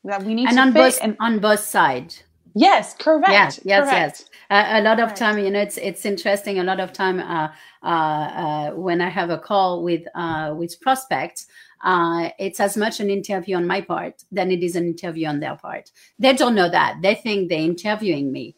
That 0.03 0.23
we 0.23 0.33
need 0.33 0.47
and 0.47 0.57
to 0.57 0.61
on 0.61 0.73
fit 0.73 0.79
both 0.79 0.99
and 1.01 1.15
on 1.19 1.39
both 1.39 1.59
sides. 1.59 2.23
Yes, 2.53 2.95
correct. 2.95 3.31
Yes, 3.31 3.59
yes, 3.63 3.83
correct. 3.85 4.19
yes. 4.19 4.29
Uh, 4.49 4.79
a 4.79 4.81
lot 4.81 4.99
of 4.99 5.13
time, 5.13 5.37
you 5.37 5.49
know, 5.49 5.61
it's 5.61 5.77
it's 5.77 6.05
interesting. 6.05 6.59
A 6.59 6.63
lot 6.63 6.81
of 6.81 6.91
time 6.91 7.19
uh, 7.19 7.49
uh, 7.81 7.87
uh 7.87 8.71
when 8.71 8.99
I 8.99 9.09
have 9.09 9.29
a 9.29 9.37
call 9.37 9.83
with 9.83 10.03
uh, 10.15 10.53
with 10.57 10.81
prospects, 10.81 11.47
uh, 11.83 12.29
it's 12.39 12.59
as 12.59 12.75
much 12.75 12.99
an 12.99 13.09
interview 13.09 13.55
on 13.55 13.67
my 13.67 13.81
part 13.81 14.23
than 14.31 14.51
it 14.51 14.63
is 14.63 14.75
an 14.75 14.85
interview 14.85 15.27
on 15.27 15.39
their 15.39 15.55
part. 15.55 15.91
They 16.19 16.33
don't 16.33 16.55
know 16.55 16.69
that. 16.69 16.97
They 17.01 17.15
think 17.15 17.47
they're 17.47 17.59
interviewing 17.59 18.31
me 18.31 18.55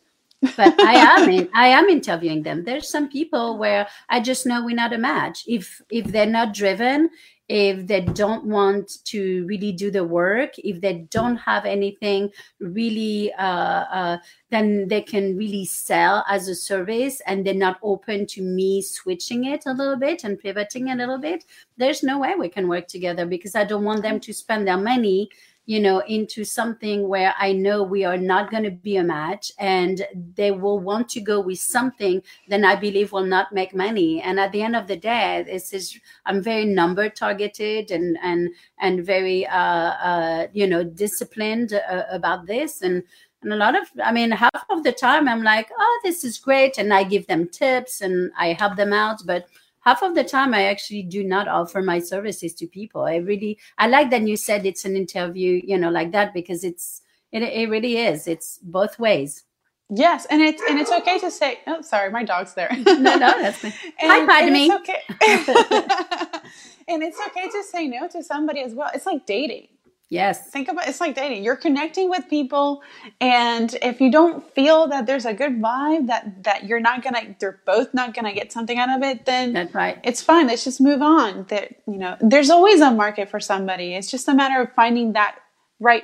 but 0.55 0.79
I 0.79 0.93
am 0.93 1.29
in, 1.29 1.49
I 1.53 1.67
am 1.67 1.89
interviewing 1.89 2.43
them. 2.43 2.63
There's 2.63 2.89
some 2.89 3.09
people 3.09 3.57
where 3.57 3.87
I 4.09 4.19
just 4.19 4.45
know 4.45 4.63
we're 4.63 4.75
not 4.75 4.93
a 4.93 4.97
match. 4.97 5.43
If 5.47 5.81
if 5.89 6.05
they're 6.05 6.25
not 6.25 6.53
driven, 6.53 7.09
if 7.49 7.87
they 7.87 8.01
don't 8.01 8.45
want 8.45 9.03
to 9.05 9.45
really 9.45 9.71
do 9.71 9.91
the 9.91 10.03
work, 10.03 10.51
if 10.57 10.81
they 10.81 11.05
don't 11.11 11.35
have 11.37 11.65
anything 11.65 12.31
really, 12.59 13.33
uh, 13.33 13.85
uh, 13.91 14.17
then 14.49 14.87
they 14.87 15.01
can 15.01 15.35
really 15.37 15.65
sell 15.65 16.23
as 16.29 16.47
a 16.47 16.55
service, 16.55 17.21
and 17.27 17.45
they're 17.45 17.53
not 17.53 17.79
open 17.83 18.25
to 18.27 18.41
me 18.41 18.81
switching 18.81 19.45
it 19.45 19.63
a 19.65 19.73
little 19.73 19.97
bit 19.97 20.23
and 20.23 20.39
pivoting 20.39 20.89
a 20.89 20.95
little 20.95 21.17
bit. 21.19 21.45
There's 21.77 22.03
no 22.03 22.19
way 22.19 22.35
we 22.35 22.49
can 22.49 22.67
work 22.67 22.87
together 22.87 23.25
because 23.25 23.55
I 23.55 23.65
don't 23.65 23.83
want 23.83 24.03
them 24.03 24.19
to 24.21 24.33
spend 24.33 24.67
their 24.67 24.77
money 24.77 25.29
you 25.65 25.79
know, 25.79 25.99
into 25.99 26.43
something 26.43 27.07
where 27.07 27.33
I 27.39 27.53
know 27.53 27.83
we 27.83 28.03
are 28.03 28.17
not 28.17 28.51
going 28.51 28.63
to 28.63 28.71
be 28.71 28.97
a 28.97 29.03
match 29.03 29.51
and 29.59 30.05
they 30.35 30.51
will 30.51 30.79
want 30.79 31.07
to 31.09 31.21
go 31.21 31.39
with 31.39 31.59
something, 31.59 32.21
then 32.49 32.65
I 32.65 32.75
believe 32.75 33.13
will 33.13 33.25
not 33.25 33.53
make 33.53 33.73
money. 33.73 34.21
And 34.21 34.39
at 34.39 34.51
the 34.51 34.61
end 34.61 34.75
of 34.75 34.87
the 34.87 34.97
day, 34.97 35.43
this 35.45 35.71
is, 35.71 35.97
I'm 36.25 36.41
very 36.41 36.65
number 36.65 37.07
targeted 37.07 37.91
and, 37.91 38.17
and, 38.21 38.49
and 38.79 39.05
very, 39.05 39.47
uh, 39.47 39.57
uh, 39.57 40.47
you 40.51 40.67
know, 40.67 40.83
disciplined 40.83 41.73
uh, 41.73 42.03
about 42.09 42.45
this. 42.45 42.81
And, 42.81 43.03
and 43.41 43.53
a 43.53 43.57
lot 43.57 43.75
of, 43.79 43.87
I 44.03 44.11
mean, 44.11 44.31
half 44.31 44.65
of 44.69 44.83
the 44.83 44.91
time 44.91 45.29
I'm 45.29 45.43
like, 45.43 45.69
oh, 45.77 46.01
this 46.03 46.25
is 46.25 46.37
great. 46.37 46.77
And 46.77 46.93
I 46.93 47.03
give 47.03 47.27
them 47.27 47.47
tips 47.47 48.01
and 48.01 48.31
I 48.37 48.53
help 48.53 48.75
them 48.75 48.91
out. 48.91 49.21
But 49.25 49.47
half 49.83 50.01
of 50.01 50.15
the 50.15 50.23
time 50.23 50.53
i 50.53 50.63
actually 50.63 51.03
do 51.03 51.23
not 51.23 51.47
offer 51.47 51.81
my 51.81 51.99
services 51.99 52.53
to 52.55 52.67
people. 52.67 53.03
I 53.03 53.17
really 53.17 53.59
i 53.77 53.87
like 53.87 54.09
that 54.11 54.27
you 54.27 54.37
said 54.37 54.65
it's 54.65 54.85
an 54.85 54.95
interview 54.95 55.61
you 55.63 55.77
know 55.77 55.89
like 55.89 56.11
that 56.11 56.33
because 56.33 56.63
it's 56.63 57.01
it, 57.31 57.41
it 57.43 57.69
really 57.69 57.97
is. 57.97 58.27
It's 58.27 58.59
both 58.61 58.99
ways. 58.99 59.43
Yes 59.89 60.25
and 60.29 60.41
it's 60.41 60.61
and 60.69 60.79
it's 60.79 60.91
okay 60.91 61.19
to 61.19 61.29
say 61.31 61.59
oh 61.67 61.81
sorry 61.81 62.11
my 62.11 62.23
dog's 62.23 62.53
there. 62.53 62.71
No 62.85 63.15
no 63.15 63.17
that's 63.41 63.63
me 63.63 63.73
hi 64.01 64.45
to 64.45 64.51
me. 64.51 64.71
okay. 64.73 65.01
And 66.85 67.01
it's 67.01 67.17
okay 67.27 67.47
to 67.49 67.63
say 67.63 67.87
no 67.87 68.07
to 68.09 68.21
somebody 68.21 68.61
as 68.61 68.75
well. 68.75 68.91
It's 68.93 69.05
like 69.05 69.25
dating 69.25 69.67
Yes. 70.09 70.49
Think 70.49 70.67
about 70.69 70.87
it's 70.87 71.01
like 71.01 71.15
dating. 71.15 71.43
You're 71.43 71.55
connecting 71.55 72.09
with 72.09 72.29
people 72.29 72.83
and 73.19 73.75
if 73.81 73.99
you 73.99 74.11
don't 74.11 74.43
feel 74.53 74.87
that 74.89 75.05
there's 75.05 75.25
a 75.25 75.33
good 75.33 75.61
vibe 75.61 76.07
that 76.07 76.43
that 76.43 76.65
you're 76.65 76.79
not 76.79 77.03
going 77.03 77.15
to 77.15 77.35
they're 77.39 77.61
both 77.65 77.93
not 77.93 78.13
going 78.13 78.25
to 78.25 78.33
get 78.33 78.51
something 78.51 78.77
out 78.77 78.89
of 78.95 79.01
it 79.01 79.25
then 79.25 79.53
That's 79.53 79.73
right. 79.73 79.99
It's 80.03 80.21
fine. 80.21 80.47
Let's 80.47 80.63
just 80.63 80.81
move 80.81 81.01
on. 81.01 81.45
That 81.49 81.75
you 81.87 81.97
know, 81.97 82.15
there's 82.19 82.49
always 82.49 82.81
a 82.81 82.91
market 82.91 83.29
for 83.29 83.39
somebody. 83.39 83.95
It's 83.95 84.11
just 84.11 84.27
a 84.27 84.33
matter 84.33 84.61
of 84.61 84.73
finding 84.73 85.13
that 85.13 85.39
right 85.79 86.03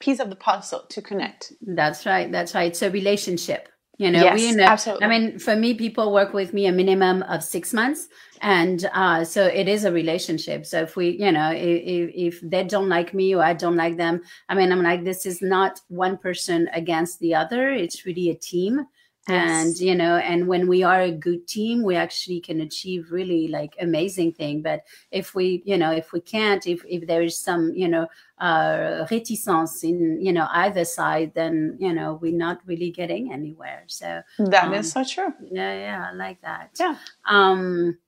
piece 0.00 0.20
of 0.20 0.30
the 0.30 0.36
puzzle 0.36 0.84
to 0.90 1.00
connect. 1.00 1.52
That's 1.62 2.04
right. 2.06 2.30
That's 2.30 2.54
right. 2.54 2.70
It's 2.70 2.82
a 2.82 2.90
relationship. 2.90 3.68
You 3.96 4.10
know, 4.10 4.24
yes, 4.24 4.40
we 4.40 4.52
know. 4.52 4.64
Absolutely. 4.64 5.06
I 5.06 5.08
mean, 5.08 5.38
for 5.38 5.54
me, 5.54 5.74
people 5.74 6.12
work 6.12 6.32
with 6.32 6.52
me 6.52 6.66
a 6.66 6.72
minimum 6.72 7.22
of 7.24 7.44
six 7.44 7.72
months, 7.72 8.08
and 8.40 8.90
uh, 8.92 9.24
so 9.24 9.46
it 9.46 9.68
is 9.68 9.84
a 9.84 9.92
relationship. 9.92 10.66
So 10.66 10.82
if 10.82 10.96
we, 10.96 11.10
you 11.10 11.30
know, 11.30 11.52
if, 11.52 12.10
if 12.14 12.40
they 12.40 12.64
don't 12.64 12.88
like 12.88 13.14
me 13.14 13.34
or 13.36 13.42
I 13.44 13.54
don't 13.54 13.76
like 13.76 13.96
them, 13.96 14.22
I 14.48 14.56
mean, 14.56 14.72
I'm 14.72 14.82
like, 14.82 15.04
this 15.04 15.26
is 15.26 15.40
not 15.40 15.80
one 15.88 16.18
person 16.18 16.68
against 16.72 17.20
the 17.20 17.36
other. 17.36 17.70
It's 17.70 18.04
really 18.04 18.30
a 18.30 18.34
team 18.34 18.84
and 19.28 19.78
you 19.78 19.94
know 19.94 20.16
and 20.16 20.46
when 20.46 20.68
we 20.68 20.82
are 20.82 21.00
a 21.00 21.10
good 21.10 21.46
team 21.48 21.82
we 21.82 21.96
actually 21.96 22.40
can 22.40 22.60
achieve 22.60 23.10
really 23.10 23.48
like 23.48 23.74
amazing 23.80 24.32
thing. 24.32 24.60
But 24.60 24.82
if 25.10 25.34
we 25.34 25.62
you 25.64 25.78
know 25.78 25.90
if 25.92 26.12
we 26.12 26.20
can't 26.20 26.66
if 26.66 26.84
if 26.86 27.06
there 27.06 27.22
is 27.22 27.38
some 27.38 27.72
you 27.74 27.88
know 27.88 28.06
uh 28.38 29.06
reticence 29.10 29.82
in 29.82 30.18
you 30.20 30.32
know 30.32 30.46
either 30.50 30.84
side 30.84 31.32
then 31.34 31.76
you 31.78 31.92
know 31.92 32.18
we're 32.20 32.36
not 32.36 32.60
really 32.66 32.90
getting 32.90 33.32
anywhere. 33.32 33.84
So 33.86 34.20
that 34.38 34.64
um, 34.64 34.74
is 34.74 34.92
so 34.92 35.04
true. 35.04 35.32
yeah 35.50 35.72
yeah 35.72 36.10
i 36.10 36.14
like 36.14 36.40
that. 36.42 36.70
Yeah. 36.78 36.96
Um 37.26 37.98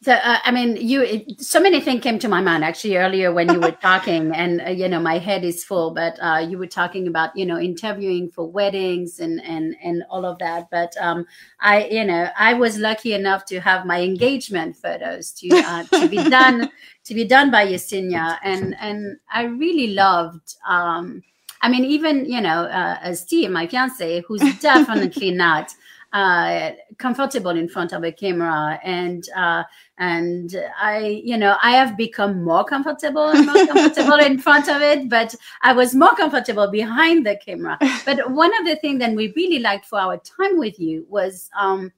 so, 0.00 0.12
uh, 0.12 0.38
I 0.44 0.52
mean, 0.52 0.76
you 0.76 1.02
it, 1.02 1.40
so 1.40 1.58
many 1.58 1.80
things 1.80 2.04
came 2.04 2.20
to 2.20 2.28
my 2.28 2.40
mind 2.40 2.64
actually 2.64 2.96
earlier 2.96 3.32
when 3.32 3.52
you 3.52 3.58
were 3.58 3.72
talking, 3.82 4.32
and 4.32 4.60
uh, 4.60 4.70
you 4.70 4.88
know, 4.88 5.00
my 5.00 5.18
head 5.18 5.42
is 5.42 5.64
full. 5.64 5.90
But 5.90 6.16
uh, 6.22 6.38
you 6.48 6.56
were 6.56 6.68
talking 6.68 7.08
about 7.08 7.36
you 7.36 7.44
know 7.44 7.58
interviewing 7.58 8.30
for 8.30 8.48
weddings 8.48 9.18
and 9.18 9.42
and 9.42 9.74
and 9.82 10.04
all 10.08 10.24
of 10.24 10.38
that. 10.38 10.70
But 10.70 10.96
um, 11.00 11.26
I, 11.58 11.86
you 11.86 12.04
know, 12.04 12.28
I 12.38 12.54
was 12.54 12.78
lucky 12.78 13.12
enough 13.12 13.44
to 13.46 13.58
have 13.60 13.86
my 13.86 14.00
engagement 14.00 14.76
photos 14.76 15.32
to 15.32 15.48
uh, 15.56 15.82
to 15.84 16.08
be 16.08 16.16
done 16.30 16.70
to 17.02 17.14
be 17.14 17.24
done 17.24 17.50
by 17.50 17.66
Yesenia, 17.66 18.38
and 18.44 18.76
and 18.78 19.16
I 19.32 19.44
really 19.44 19.94
loved. 19.94 20.54
Um, 20.68 21.24
I 21.60 21.68
mean, 21.68 21.84
even 21.84 22.24
you 22.24 22.40
know, 22.40 22.66
uh, 22.66 23.12
Steve, 23.14 23.50
my 23.50 23.66
fiance, 23.66 24.22
who's 24.28 24.42
definitely 24.60 25.32
not 25.32 25.74
uh, 26.12 26.70
comfortable 26.98 27.50
in 27.50 27.68
front 27.68 27.92
of 27.92 28.02
a 28.04 28.12
camera. 28.12 28.80
And 28.82 29.28
uh, 29.36 29.64
and 29.98 30.54
I 30.80 31.20
you 31.24 31.36
know 31.36 31.56
I 31.62 31.72
have 31.72 31.96
become 31.96 32.44
more 32.44 32.64
comfortable 32.64 33.28
and 33.28 33.46
more 33.46 33.66
comfortable 33.66 34.18
in 34.18 34.38
front 34.38 34.68
of 34.68 34.80
it 34.80 35.08
but 35.08 35.34
I 35.62 35.72
was 35.72 35.94
more 35.94 36.14
comfortable 36.14 36.70
behind 36.70 37.26
the 37.26 37.36
camera. 37.36 37.78
But 38.04 38.30
one 38.30 38.56
of 38.58 38.66
the 38.66 38.76
things 38.76 39.00
that 39.00 39.14
we 39.14 39.32
really 39.36 39.58
liked 39.58 39.86
for 39.86 39.98
our 39.98 40.18
time 40.18 40.58
with 40.58 40.78
you 40.78 41.06
was 41.08 41.50
um, 41.58 41.92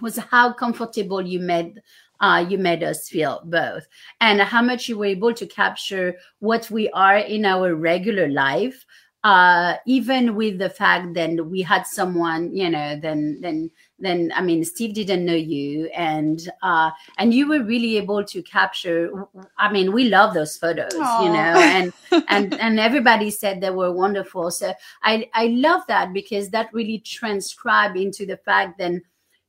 was 0.00 0.16
how 0.16 0.52
comfortable 0.52 1.22
you 1.22 1.40
made 1.40 1.82
uh, 2.20 2.44
you 2.48 2.58
made 2.58 2.82
us 2.82 3.08
feel 3.08 3.42
both 3.44 3.86
and 4.20 4.40
how 4.40 4.62
much 4.62 4.88
you 4.88 4.96
were 4.96 5.06
able 5.06 5.34
to 5.34 5.46
capture 5.46 6.16
what 6.38 6.70
we 6.70 6.88
are 6.90 7.18
in 7.18 7.44
our 7.44 7.74
regular 7.74 8.28
life 8.28 8.86
uh, 9.24 9.76
even 9.86 10.36
with 10.36 10.58
the 10.58 10.70
fact 10.70 11.14
that 11.14 11.46
we 11.46 11.62
had 11.62 11.86
someone, 11.86 12.54
you 12.54 12.70
know, 12.70 12.98
then 13.00 13.38
then 13.40 13.70
then 13.98 14.30
I 14.34 14.42
mean 14.42 14.64
Steve 14.64 14.94
didn't 14.94 15.24
know 15.24 15.34
you 15.34 15.86
and 15.86 16.40
uh 16.62 16.90
and 17.18 17.32
you 17.32 17.48
were 17.48 17.62
really 17.62 17.96
able 17.96 18.22
to 18.24 18.42
capture 18.42 19.10
I 19.58 19.72
mean 19.72 19.92
we 19.92 20.08
love 20.08 20.34
those 20.34 20.56
photos 20.56 20.92
Aww. 20.92 21.24
you 21.24 21.32
know 21.32 21.38
and 21.38 21.92
and 22.28 22.54
and 22.60 22.78
everybody 22.78 23.30
said 23.30 23.60
they 23.60 23.70
were 23.70 23.90
wonderful 23.92 24.50
so 24.50 24.74
I 25.02 25.28
I 25.32 25.46
love 25.46 25.82
that 25.88 26.12
because 26.12 26.50
that 26.50 26.72
really 26.74 26.98
transcribed 26.98 27.96
into 27.96 28.26
the 28.26 28.36
fact 28.36 28.78
then 28.78 29.02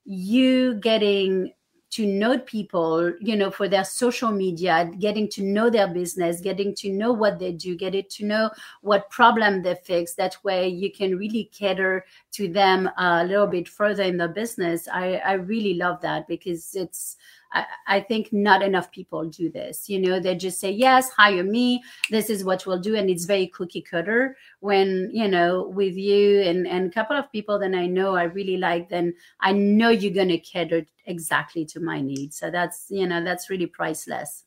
you 0.06 0.76
getting 0.76 1.52
to 1.98 2.06
know 2.06 2.38
people, 2.38 3.12
you 3.20 3.36
know, 3.36 3.50
for 3.50 3.68
their 3.68 3.84
social 3.84 4.32
media, 4.32 4.88
getting 5.00 5.28
to 5.30 5.44
know 5.44 5.68
their 5.68 5.88
business, 5.88 6.42
getting 6.42 6.76
to 6.76 6.92
know 6.92 7.12
what 7.12 7.40
they 7.40 7.52
do, 7.52 7.76
getting 7.76 8.06
to 8.08 8.24
know 8.24 8.52
what 8.82 9.10
problem 9.10 9.64
they 9.64 9.74
fix. 9.74 10.14
That 10.14 10.38
way 10.44 10.68
you 10.68 10.92
can 10.92 11.18
really 11.18 11.50
cater 11.52 12.06
to 12.34 12.48
them 12.48 12.88
a 13.00 13.24
little 13.24 13.48
bit 13.48 13.68
further 13.68 14.04
in 14.04 14.18
the 14.18 14.28
business. 14.28 14.88
I, 14.88 15.16
I 15.16 15.34
really 15.34 15.74
love 15.74 16.00
that 16.02 16.28
because 16.28 16.76
it's, 16.76 17.18
I, 17.88 18.00
think 18.02 18.32
not 18.32 18.62
enough 18.62 18.92
people 18.92 19.26
do 19.26 19.50
this. 19.50 19.90
You 19.90 20.00
know, 20.00 20.20
they 20.20 20.36
just 20.36 20.60
say, 20.60 20.72
yes, 20.72 21.10
hire 21.10 21.44
me. 21.44 21.82
This 22.10 22.30
is 22.30 22.44
what 22.44 22.66
we'll 22.66 22.80
do. 22.80 22.96
And 22.96 23.10
it's 23.10 23.26
very 23.26 23.48
cookie 23.48 23.82
cutter. 23.82 24.38
When, 24.60 25.10
you 25.14 25.28
know, 25.28 25.68
with 25.68 25.96
you 25.96 26.42
and, 26.42 26.68
and 26.68 26.88
a 26.88 26.94
couple 26.94 27.18
of 27.18 27.32
people 27.32 27.60
that 27.60 27.74
I 27.74 27.88
know 27.88 28.16
I 28.16 28.24
really 28.24 28.58
like, 28.58 28.90
then 28.90 29.14
I 29.40 29.54
know 29.54 29.90
you're 29.90 30.14
going 30.14 30.30
to 30.30 30.38
cater 30.38 30.86
exactly 31.06 31.66
to 31.66 31.80
my 31.80 32.02
needs. 32.02 32.38
So 32.38 32.52
that's, 32.52 32.88
you 32.90 33.08
know, 33.08 33.24
that's 33.24 33.50
really 33.50 33.68
priceless. 33.68 34.44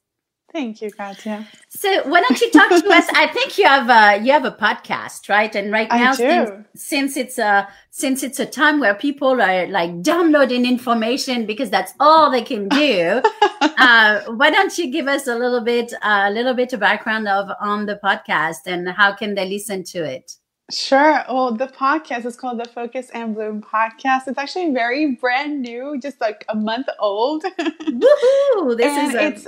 Thank 0.52 0.82
you, 0.82 0.90
Katia. 0.90 1.46
So 1.68 2.08
why 2.08 2.22
don't 2.22 2.40
you 2.40 2.50
talk 2.50 2.70
to 2.70 2.88
us? 2.90 3.06
I 3.14 3.28
think 3.28 3.56
you 3.56 3.66
have 3.66 3.88
a 3.88 4.22
you 4.24 4.32
have 4.32 4.44
a 4.44 4.50
podcast, 4.50 5.28
right? 5.28 5.54
And 5.54 5.70
right 5.70 5.88
now, 5.88 6.12
since, 6.12 6.50
since, 6.74 7.16
it's 7.16 7.38
a 7.38 7.68
since 7.90 8.24
it's 8.24 8.40
a 8.40 8.46
time 8.46 8.80
where 8.80 8.94
people 8.94 9.40
are 9.40 9.66
like 9.68 10.02
downloading 10.02 10.66
information 10.66 11.46
because 11.46 11.70
that's 11.70 11.92
all 12.00 12.32
they 12.32 12.42
can 12.42 12.68
do, 12.68 13.22
uh, 13.60 14.22
why 14.24 14.50
don't 14.50 14.76
you 14.76 14.90
give 14.90 15.06
us 15.06 15.28
a 15.28 15.36
little 15.36 15.60
bit 15.60 15.94
a 16.02 16.30
little 16.32 16.54
bit 16.54 16.72
of 16.72 16.80
background 16.80 17.28
of 17.28 17.48
on 17.60 17.86
the 17.86 18.00
podcast 18.02 18.66
and 18.66 18.88
how 18.88 19.14
can 19.14 19.36
they 19.36 19.48
listen 19.48 19.84
to 19.84 20.02
it? 20.02 20.32
Sure. 20.70 21.24
Well, 21.28 21.52
the 21.52 21.66
podcast 21.66 22.24
is 22.26 22.36
called 22.36 22.60
the 22.60 22.68
Focus 22.68 23.10
and 23.10 23.34
Bloom 23.34 23.60
podcast. 23.60 24.28
It's 24.28 24.38
actually 24.38 24.72
very 24.72 25.16
brand 25.16 25.62
new, 25.62 25.98
just 26.00 26.20
like 26.20 26.44
a 26.48 26.54
month 26.54 26.86
old. 27.00 27.42
Woohoo! 27.58 28.76
This 28.76 28.96
and 28.96 29.08
is 29.08 29.14
a- 29.14 29.26
it's 29.26 29.46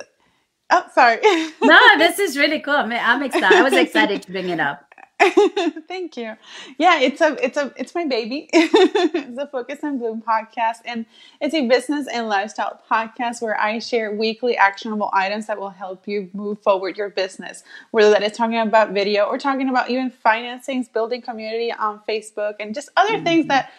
Oh, 0.74 0.86
sorry. 0.94 1.20
no, 1.62 1.80
this 1.98 2.18
is 2.18 2.38
really 2.38 2.60
cool. 2.60 2.72
I'm, 2.74 2.90
I'm 2.92 3.22
excited. 3.22 3.58
I 3.58 3.62
was 3.62 3.74
excited 3.74 4.22
to 4.22 4.32
bring 4.32 4.48
it 4.48 4.58
up. 4.58 4.86
Thank 5.86 6.16
you. 6.16 6.34
Yeah, 6.78 6.98
it's 6.98 7.20
a 7.20 7.36
it's 7.44 7.56
a 7.56 7.72
it's 7.76 7.94
my 7.94 8.06
baby. 8.06 8.48
it's 8.52 9.38
a 9.38 9.46
Focus 9.46 9.80
on 9.82 9.98
Bloom 9.98 10.22
podcast, 10.22 10.78
and 10.84 11.04
it's 11.40 11.54
a 11.54 11.68
business 11.68 12.08
and 12.12 12.28
lifestyle 12.28 12.80
podcast 12.90 13.42
where 13.42 13.60
I 13.60 13.78
share 13.78 14.12
weekly 14.16 14.56
actionable 14.56 15.10
items 15.12 15.46
that 15.46 15.60
will 15.60 15.70
help 15.70 16.08
you 16.08 16.30
move 16.32 16.60
forward 16.62 16.96
your 16.96 17.10
business. 17.10 17.62
Whether 17.90 18.10
that 18.10 18.22
is 18.22 18.32
talking 18.32 18.58
about 18.58 18.92
video 18.92 19.24
or 19.24 19.38
talking 19.38 19.68
about 19.68 19.90
even 19.90 20.10
financings, 20.10 20.90
building 20.90 21.22
community 21.22 21.70
on 21.70 22.00
Facebook, 22.08 22.54
and 22.58 22.74
just 22.74 22.88
other 22.96 23.16
mm-hmm. 23.16 23.24
things 23.24 23.46
that 23.46 23.70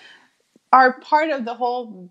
are 0.71 0.99
part 0.99 1.29
of 1.29 1.43
the 1.43 1.55
whole 1.55 2.09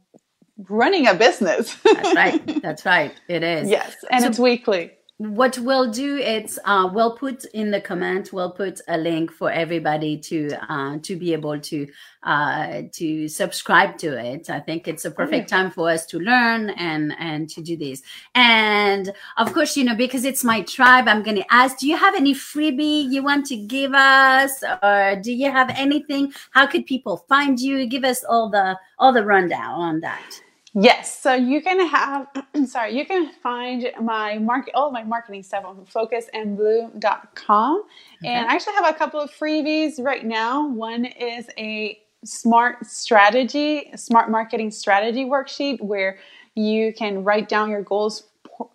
running 0.68 1.06
a 1.06 1.14
business. 1.14 1.74
That's 1.84 2.14
right. 2.14 2.62
That's 2.62 2.84
right. 2.84 3.14
It 3.28 3.42
is. 3.42 3.68
Yes, 3.68 3.94
and 4.10 4.22
so 4.22 4.28
it's 4.28 4.38
weekly. 4.38 4.92
What 5.18 5.56
we'll 5.58 5.88
do 5.88 6.16
is 6.16 6.58
uh, 6.64 6.90
we'll 6.92 7.16
put 7.16 7.44
in 7.54 7.70
the 7.70 7.80
comment. 7.80 8.32
We'll 8.32 8.50
put 8.50 8.80
a 8.88 8.98
link 8.98 9.30
for 9.30 9.52
everybody 9.52 10.18
to 10.18 10.50
uh, 10.68 10.98
to 11.02 11.14
be 11.16 11.32
able 11.32 11.60
to 11.60 11.86
uh, 12.24 12.82
to 12.90 13.28
subscribe 13.28 13.98
to 13.98 14.18
it. 14.18 14.50
I 14.50 14.58
think 14.58 14.88
it's 14.88 15.04
a 15.04 15.12
perfect 15.12 15.48
time 15.48 15.70
for 15.70 15.90
us 15.90 16.06
to 16.06 16.18
learn 16.18 16.70
and 16.70 17.14
and 17.20 17.48
to 17.50 17.62
do 17.62 17.76
this. 17.76 18.02
And 18.34 19.12
of 19.36 19.52
course, 19.52 19.76
you 19.76 19.84
know, 19.84 19.94
because 19.94 20.24
it's 20.24 20.42
my 20.42 20.62
tribe, 20.62 21.06
I'm 21.06 21.22
going 21.22 21.36
to 21.36 21.54
ask: 21.54 21.78
Do 21.78 21.86
you 21.86 21.96
have 21.96 22.16
any 22.16 22.34
freebie 22.34 23.08
you 23.08 23.22
want 23.22 23.46
to 23.46 23.56
give 23.56 23.94
us, 23.94 24.64
or 24.82 25.20
do 25.22 25.32
you 25.32 25.52
have 25.52 25.70
anything? 25.76 26.32
How 26.50 26.66
could 26.66 26.84
people 26.84 27.18
find 27.28 27.60
you? 27.60 27.86
Give 27.86 28.04
us 28.04 28.24
all 28.24 28.50
the 28.50 28.76
all 28.98 29.12
the 29.12 29.24
rundown 29.24 29.74
on 29.74 30.00
that. 30.00 30.41
Yes, 30.74 31.20
so 31.20 31.34
you 31.34 31.60
can 31.60 31.86
have, 31.86 32.28
sorry, 32.66 32.96
you 32.96 33.04
can 33.04 33.30
find 33.42 33.90
my 34.00 34.38
market, 34.38 34.74
all 34.74 34.90
my 34.90 35.04
marketing 35.04 35.42
stuff 35.42 35.64
on 35.64 35.84
focusandbloom.com. 35.86 37.76
Okay. 37.78 38.32
And 38.32 38.46
I 38.46 38.54
actually 38.54 38.74
have 38.74 38.94
a 38.94 38.96
couple 38.96 39.20
of 39.20 39.30
freebies 39.30 40.02
right 40.02 40.24
now. 40.24 40.66
One 40.68 41.04
is 41.04 41.48
a 41.58 42.00
smart 42.24 42.86
strategy, 42.86 43.90
smart 43.96 44.30
marketing 44.30 44.70
strategy 44.70 45.24
worksheet 45.24 45.82
where 45.82 46.18
you 46.54 46.92
can 46.94 47.24
write 47.24 47.48
down 47.48 47.68
your 47.70 47.82
goals 47.82 48.24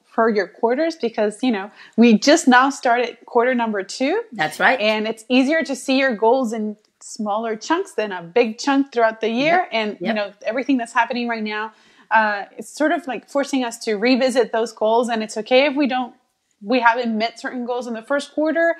for 0.05 0.29
your 0.29 0.47
quarters 0.47 0.95
because 0.95 1.43
you 1.43 1.51
know 1.51 1.69
we 1.95 2.17
just 2.17 2.47
now 2.47 2.71
started 2.71 3.15
quarter 3.27 3.53
number 3.53 3.83
two 3.83 4.23
that's 4.31 4.59
right 4.59 4.79
and 4.79 5.07
it's 5.07 5.23
easier 5.29 5.61
to 5.61 5.75
see 5.75 5.99
your 5.99 6.15
goals 6.15 6.53
in 6.53 6.75
smaller 6.99 7.55
chunks 7.55 7.91
than 7.91 8.11
a 8.11 8.23
big 8.23 8.57
chunk 8.57 8.91
throughout 8.91 9.21
the 9.21 9.29
year 9.29 9.57
yep. 9.57 9.69
and 9.71 9.91
yep. 9.91 10.01
you 10.01 10.13
know 10.13 10.33
everything 10.43 10.75
that's 10.75 10.91
happening 10.91 11.27
right 11.27 11.43
now 11.43 11.71
uh, 12.11 12.45
it's 12.57 12.69
sort 12.69 12.91
of 12.91 13.07
like 13.07 13.29
forcing 13.29 13.63
us 13.63 13.77
to 13.79 13.95
revisit 13.95 14.51
those 14.51 14.73
goals. 14.73 15.09
And 15.09 15.23
it's 15.23 15.37
okay 15.37 15.65
if 15.65 15.75
we 15.75 15.87
don't, 15.87 16.13
we 16.61 16.79
haven't 16.79 17.17
met 17.17 17.39
certain 17.39 17.65
goals 17.65 17.87
in 17.87 17.93
the 17.93 18.01
first 18.01 18.33
quarter. 18.33 18.75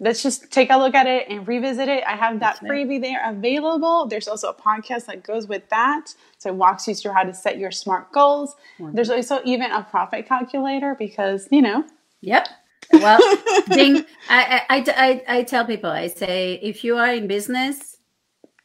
Let's 0.00 0.22
just 0.22 0.52
take 0.52 0.70
a 0.70 0.76
look 0.76 0.94
at 0.94 1.08
it 1.08 1.26
and 1.28 1.46
revisit 1.46 1.88
it. 1.88 2.04
I 2.06 2.14
have 2.14 2.38
that 2.40 2.60
freebie 2.60 3.00
there 3.00 3.20
available. 3.28 4.06
There's 4.06 4.28
also 4.28 4.50
a 4.50 4.54
podcast 4.54 5.06
that 5.06 5.24
goes 5.24 5.48
with 5.48 5.68
that. 5.70 6.14
So 6.38 6.50
it 6.50 6.54
walks 6.54 6.86
you 6.86 6.94
through 6.94 7.12
how 7.12 7.24
to 7.24 7.34
set 7.34 7.58
your 7.58 7.72
SMART 7.72 8.12
goals. 8.12 8.54
There's 8.78 9.10
also 9.10 9.40
even 9.44 9.72
a 9.72 9.82
profit 9.82 10.28
calculator 10.28 10.94
because, 10.96 11.48
you 11.50 11.62
know. 11.62 11.84
Yep. 12.20 12.48
Well, 12.92 13.18
ding, 13.72 14.04
I, 14.28 14.62
I, 14.70 14.84
I, 14.86 15.38
I 15.38 15.42
tell 15.42 15.66
people, 15.66 15.90
I 15.90 16.06
say, 16.06 16.60
if 16.62 16.84
you 16.84 16.96
are 16.96 17.12
in 17.12 17.26
business, 17.26 17.96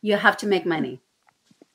you 0.03 0.17
have 0.17 0.37
to 0.37 0.47
make 0.47 0.67
money 0.67 1.01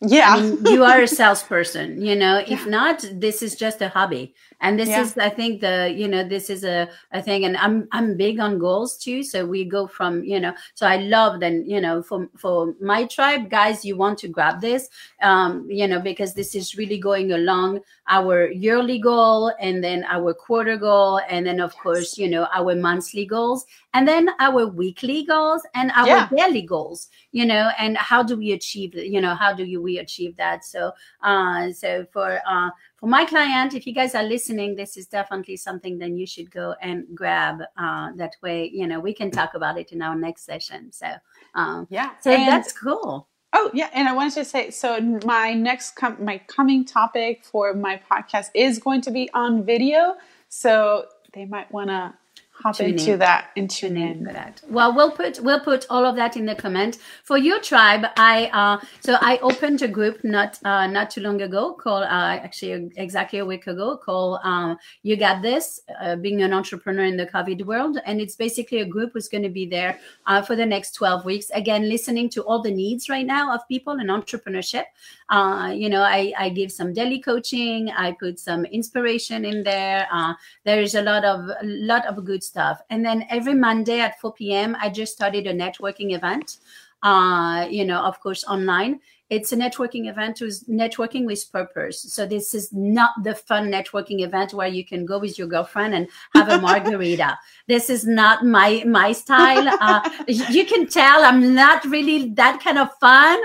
yeah. 0.01 0.35
I 0.35 0.41
mean, 0.41 0.67
you 0.67 0.85
are 0.85 1.03
a 1.03 1.09
salesperson 1.19 2.01
you 2.03 2.15
know? 2.17 2.39
Yeah. 2.47 2.55
if 2.55 2.67
not 2.67 3.05
this 3.13 3.43
is 3.43 3.55
just 3.57 3.81
a 3.83 3.89
hobby 3.89 4.35
and 4.61 4.79
this 4.79 4.89
yeah. 4.89 5.03
is 5.03 5.17
i 5.19 5.29
think 5.29 5.61
the 5.61 5.93
you 5.97 6.09
know 6.09 6.27
this 6.27 6.51
is 6.51 6.65
a, 6.65 6.89
a 7.13 7.23
thing 7.23 7.45
and 7.45 7.57
i'm 7.57 7.89
i'm 7.93 8.17
big 8.17 8.41
on 8.41 8.59
goals 8.59 8.97
too 8.97 9.23
so 9.23 9.45
we 9.45 9.65
go 9.65 9.87
from 9.87 10.23
you 10.25 10.41
know 10.41 10.53
so 10.75 10.87
i 10.87 10.97
love 10.97 11.41
then 11.41 11.65
you 11.67 11.81
know 11.81 12.03
for 12.03 12.29
for 12.37 12.75
my 12.81 13.05
tribe 13.05 13.49
guys 13.51 13.85
you 13.85 13.97
want 13.97 14.19
to 14.19 14.29
grab 14.29 14.61
this 14.61 14.89
um 15.23 15.67
you 15.71 15.87
know 15.87 16.01
because 16.01 16.35
this 16.35 16.55
is 16.55 16.77
really 16.77 16.99
going 16.99 17.33
along 17.33 17.81
our 18.09 18.51
yearly 18.51 18.99
goal 18.99 19.53
and 19.61 19.83
then 19.85 20.05
our 20.09 20.35
quarter 20.35 20.77
goal 20.77 21.21
and 21.29 21.47
then 21.47 21.61
of 21.61 21.73
yes. 21.75 21.83
course 21.83 22.19
you 22.19 22.29
know 22.29 22.47
our 22.55 22.75
monthly 22.75 23.27
goals 23.27 23.67
and 23.95 24.07
then 24.07 24.29
our 24.41 24.67
weekly 24.67 25.25
goals 25.25 25.63
and 25.75 25.91
our 25.95 26.07
yeah. 26.07 26.29
daily 26.35 26.63
goals 26.63 27.09
you 27.33 27.45
know 27.45 27.71
and 27.79 27.97
how 27.97 28.23
do 28.23 28.37
we 28.37 28.53
achieve 28.53 28.95
you 28.95 29.21
know 29.21 29.35
how 29.35 29.53
do 29.53 29.65
you, 29.65 29.81
we 29.83 29.99
achieve 29.99 30.37
that 30.37 30.65
so 30.65 30.93
uh 31.23 31.71
so 31.73 32.07
for 32.13 32.41
uh 32.49 32.71
for 32.99 33.09
my 33.09 33.25
client, 33.25 33.75
if 33.75 33.87
you 33.87 33.95
guys 33.95 34.15
are 34.17 34.25
listening, 34.25 34.75
this 34.75 34.97
is 34.97 35.07
definitely 35.07 35.57
something 35.57 35.99
that 35.99 36.11
you 36.11 36.27
should 36.27 36.51
go 36.51 36.75
and 36.83 37.07
grab. 37.15 37.63
Uh, 37.77 38.11
that 38.17 38.35
way, 38.43 38.69
you 38.73 38.89
know, 38.89 38.99
we 38.99 39.15
can 39.15 39.31
talk 39.31 39.55
about 39.55 39.79
it 39.79 39.93
in 39.93 40.03
our 40.03 40.17
next 40.17 40.45
session. 40.45 40.91
So, 40.91 41.07
um, 41.55 41.87
yeah, 41.91 42.11
so 42.21 42.33
and, 42.33 42.49
that's 42.49 42.73
cool. 42.73 43.29
Oh 43.53 43.71
yeah, 43.73 43.89
and 43.95 44.09
I 44.09 44.13
wanted 44.13 44.35
to 44.35 44.45
say 44.45 44.71
so. 44.71 45.01
My 45.25 45.55
next 45.55 45.93
com- 45.93 46.23
my 46.23 46.39
coming 46.49 46.85
topic 46.85 47.45
for 47.45 47.73
my 47.73 48.01
podcast 48.11 48.49
is 48.55 48.79
going 48.79 49.01
to 49.03 49.13
be 49.13 49.31
on 49.33 49.65
video. 49.65 50.17
So 50.49 51.07
they 51.35 51.45
might 51.45 51.71
want 51.71 51.91
to 51.91 52.15
hop 52.63 52.77
tune 52.77 52.91
into 52.91 53.13
in. 53.13 53.19
that 53.21 53.51
and 53.57 53.71
tune, 53.71 53.95
tune 53.95 54.03
in. 54.03 54.27
for 54.27 54.33
that. 54.33 54.63
Well, 54.69 54.95
we'll 54.95 55.11
put 55.13 55.41
we'll 55.41 55.61
put 55.61 55.87
all 55.91 56.05
of 56.05 56.17
that 56.17 56.37
in 56.37 56.45
the 56.45 56.55
comment 56.55 56.99
for 57.25 57.39
your 57.39 57.61
tribe. 57.61 58.07
I 58.17 58.47
uh, 58.53 58.85
so 59.01 59.17
I 59.21 59.39
opened 59.39 59.83
a 59.83 59.89
group 59.89 60.25
not 60.25 60.59
uh, 60.65 60.87
not 60.87 61.11
too 61.11 61.21
long 61.21 61.41
ago 61.43 61.73
called 61.73 62.05
uh, 62.05 62.39
actually 62.43 62.91
exactly 62.97 63.39
a 63.39 63.45
week 63.47 63.67
ago 63.67 63.97
called 63.97 64.41
um, 64.43 64.77
"You 65.03 65.17
Got 65.17 65.43
This: 65.43 65.81
uh, 66.01 66.17
Being 66.17 66.43
an 66.43 66.53
Entrepreneur 66.53 67.05
in 67.05 67.17
the 67.17 67.27
COVID 67.27 67.65
World," 67.65 67.99
and 68.05 68.21
it's 68.21 68.37
basically 68.37 68.81
a 68.81 68.87
group 68.87 69.13
who's 69.15 69.29
going 69.29 69.45
to 69.45 69.49
be 69.49 69.67
there 69.67 69.99
uh, 70.27 70.43
for 70.43 70.57
the 70.57 70.67
next 70.67 70.93
twelve 70.93 71.25
weeks. 71.25 71.51
Again, 71.51 71.89
listening 71.89 72.29
to 72.31 72.43
all 72.43 72.61
the 72.63 72.71
needs 72.71 73.09
right 73.09 73.27
now 73.27 73.55
of 73.55 73.67
people 73.69 73.95
in 73.95 74.09
entrepreneurship. 74.09 74.85
Uh, 75.31 75.73
you 75.75 75.89
know, 75.91 76.03
I, 76.03 76.33
I 76.39 76.49
give 76.49 76.73
some 76.73 76.93
daily 76.93 77.21
coaching. 77.21 77.91
I 77.91 78.13
put 78.13 78.39
some 78.39 78.65
inspiration 78.65 79.45
in 79.45 79.63
there. 79.63 80.09
Uh, 80.11 80.35
there 80.65 80.81
is 80.81 80.95
a 80.95 81.03
lot 81.03 81.25
of 81.25 81.41
a 81.49 81.65
lot 81.65 82.07
of 82.07 82.25
good 82.25 82.43
stuff. 82.43 82.81
And 82.89 83.05
then 83.05 83.27
every 83.29 83.55
Monday 83.55 84.01
at 84.01 84.21
4 84.21 84.33
p.m., 84.33 84.77
I 84.81 84.89
just 84.89 85.13
started 85.13 85.47
a 85.47 85.53
networking 85.53 86.15
event. 86.15 86.59
Uh, 87.03 87.67
you 87.71 87.85
know, 87.85 88.01
of 88.01 88.19
course, 88.21 88.45
online. 88.45 89.01
It's 89.31 89.53
a 89.53 89.57
networking 89.57 90.09
event 90.09 90.39
who's 90.39 90.65
networking 90.65 91.27
with 91.27 91.53
purpose. 91.53 92.01
So 92.01 92.25
this 92.25 92.55
is 92.55 92.73
not 92.73 93.11
the 93.23 93.35
fun 93.35 93.71
networking 93.71 94.25
event 94.25 94.55
where 94.55 94.69
you 94.69 94.87
can 94.87 95.05
go 95.05 95.19
with 95.19 95.39
your 95.39 95.47
girlfriend 95.47 95.95
and 95.95 96.09
have 96.35 96.49
a 96.49 96.59
margarita. 96.59 97.39
this 97.69 97.91
is 97.91 98.07
not 98.07 98.47
my 98.47 98.83
my 98.87 99.13
style. 99.13 99.69
Uh, 99.81 100.09
you 100.27 100.65
can 100.65 100.87
tell 100.87 101.23
I'm 101.23 101.55
not 101.55 101.85
really 101.85 102.31
that 102.31 102.63
kind 102.65 102.79
of 102.79 102.89
fun. 102.99 103.39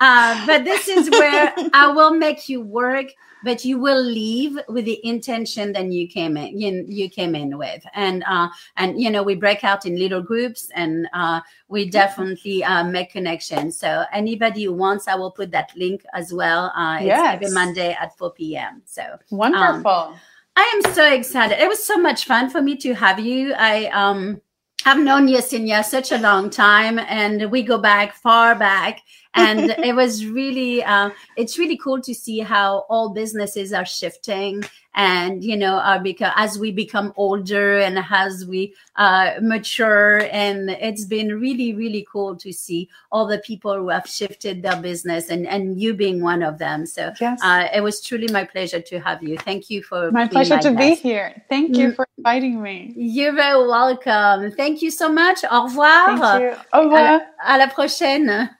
Uh, 0.00 0.46
but 0.46 0.64
this 0.64 0.88
is 0.88 1.10
where 1.10 1.54
I 1.74 1.92
will 1.92 2.14
make 2.14 2.48
you 2.48 2.60
work 2.62 3.12
but 3.42 3.64
you 3.64 3.78
will 3.78 4.02
leave 4.02 4.58
with 4.68 4.84
the 4.84 5.04
intention 5.06 5.72
that 5.72 5.86
you 5.86 6.06
came 6.08 6.36
in 6.36 6.58
you, 6.58 6.84
you 6.86 7.08
came 7.08 7.34
in 7.34 7.56
with. 7.56 7.84
And 7.94 8.24
uh 8.26 8.48
and 8.76 9.00
you 9.00 9.10
know 9.10 9.22
we 9.22 9.34
break 9.34 9.64
out 9.64 9.86
in 9.86 9.98
little 9.98 10.22
groups 10.22 10.70
and 10.74 11.08
uh 11.12 11.40
we 11.68 11.88
definitely 11.88 12.64
uh, 12.64 12.84
make 12.84 13.10
connections 13.10 13.78
so 13.78 14.04
anybody 14.12 14.64
who 14.64 14.72
wants 14.72 15.08
i 15.08 15.14
will 15.14 15.30
put 15.30 15.50
that 15.52 15.72
link 15.76 16.02
as 16.12 16.32
well. 16.32 16.72
Uh 16.76 16.96
it's 16.96 17.06
yes. 17.06 17.34
every 17.34 17.50
monday 17.50 17.96
at 18.00 18.16
4 18.16 18.32
p.m 18.32 18.82
so 18.84 19.02
wonderful. 19.30 19.90
Um, 19.90 20.16
i 20.56 20.82
am 20.84 20.92
so 20.92 21.10
excited. 21.12 21.58
It 21.58 21.68
was 21.68 21.84
so 21.84 21.96
much 21.96 22.24
fun 22.24 22.50
for 22.50 22.60
me 22.60 22.76
to 22.78 22.94
have 22.94 23.20
you. 23.20 23.54
I 23.54 23.86
um 23.86 24.40
have 24.84 24.98
known 24.98 25.28
Yesenia 25.28 25.84
such 25.84 26.10
a 26.10 26.18
long 26.18 26.48
time, 26.48 26.98
and 26.98 27.50
we 27.50 27.62
go 27.62 27.76
back 27.76 28.14
far 28.14 28.54
back 28.54 29.02
and 29.34 29.70
it 29.78 29.94
was 29.94 30.26
really 30.26 30.82
uh, 30.82 31.10
it's 31.36 31.58
really 31.58 31.76
cool 31.76 32.00
to 32.00 32.14
see 32.14 32.40
how 32.40 32.84
all 32.88 33.10
businesses 33.10 33.72
are 33.72 33.86
shifting 33.86 34.62
and 34.94 35.44
you 35.44 35.56
know 35.56 35.78
are 35.78 36.00
because 36.00 36.32
as 36.36 36.58
we 36.58 36.72
become 36.72 37.12
older 37.16 37.78
and 37.78 37.98
as 38.10 38.44
we 38.46 38.74
uh, 38.96 39.32
mature. 39.40 40.28
And 40.30 40.70
it's 40.70 41.04
been 41.04 41.40
really 41.40 41.74
really 41.74 42.06
cool 42.10 42.36
to 42.36 42.52
see 42.52 42.88
all 43.10 43.26
the 43.26 43.38
people 43.38 43.74
who 43.74 43.88
have 43.88 44.06
shifted 44.06 44.62
their 44.62 44.76
business 44.76 45.30
and 45.30 45.46
and 45.46 45.80
you 45.80 45.94
being 45.94 46.22
one 46.22 46.42
of 46.42 46.58
them. 46.58 46.86
So 46.86 47.12
yes. 47.20 47.40
uh, 47.42 47.68
it 47.74 47.82
was 47.82 48.00
truly 48.00 48.28
my 48.28 48.44
pleasure 48.44 48.80
to 48.80 49.00
have 49.00 49.22
you. 49.22 49.38
Thank 49.38 49.70
you 49.70 49.82
for 49.82 50.10
my 50.10 50.26
pleasure 50.26 50.56
my 50.56 50.62
to 50.62 50.74
guest. 50.74 51.02
be 51.02 51.08
here. 51.08 51.42
Thank 51.48 51.76
you 51.76 51.90
mm. 51.90 51.96
for 51.96 52.06
inviting 52.18 52.60
me. 52.60 52.92
You're 52.96 53.34
very 53.34 53.66
welcome. 53.66 54.50
Thank 54.52 54.82
you 54.82 54.90
so 54.90 55.08
much. 55.10 55.44
Au 55.50 55.64
revoir. 55.64 56.18
Thank 56.18 56.42
you. 56.42 56.58
au 56.72 56.82
revoir. 56.84 57.20
à, 57.42 57.54
à 57.54 57.58
la 57.58 57.68
prochaine 57.68 58.50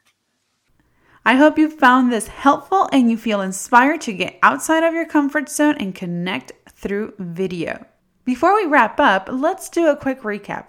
I 1.24 1.36
hope 1.36 1.58
you 1.58 1.68
found 1.68 2.10
this 2.10 2.28
helpful 2.28 2.88
and 2.92 3.10
you 3.10 3.16
feel 3.16 3.42
inspired 3.42 4.00
to 4.02 4.12
get 4.12 4.38
outside 4.42 4.82
of 4.82 4.94
your 4.94 5.06
comfort 5.06 5.50
zone 5.50 5.76
and 5.78 5.94
connect 5.94 6.52
through 6.68 7.14
video. 7.18 7.84
Before 8.24 8.54
we 8.54 8.64
wrap 8.64 8.98
up, 8.98 9.28
let's 9.30 9.68
do 9.68 9.88
a 9.88 9.96
quick 9.96 10.22
recap. 10.22 10.68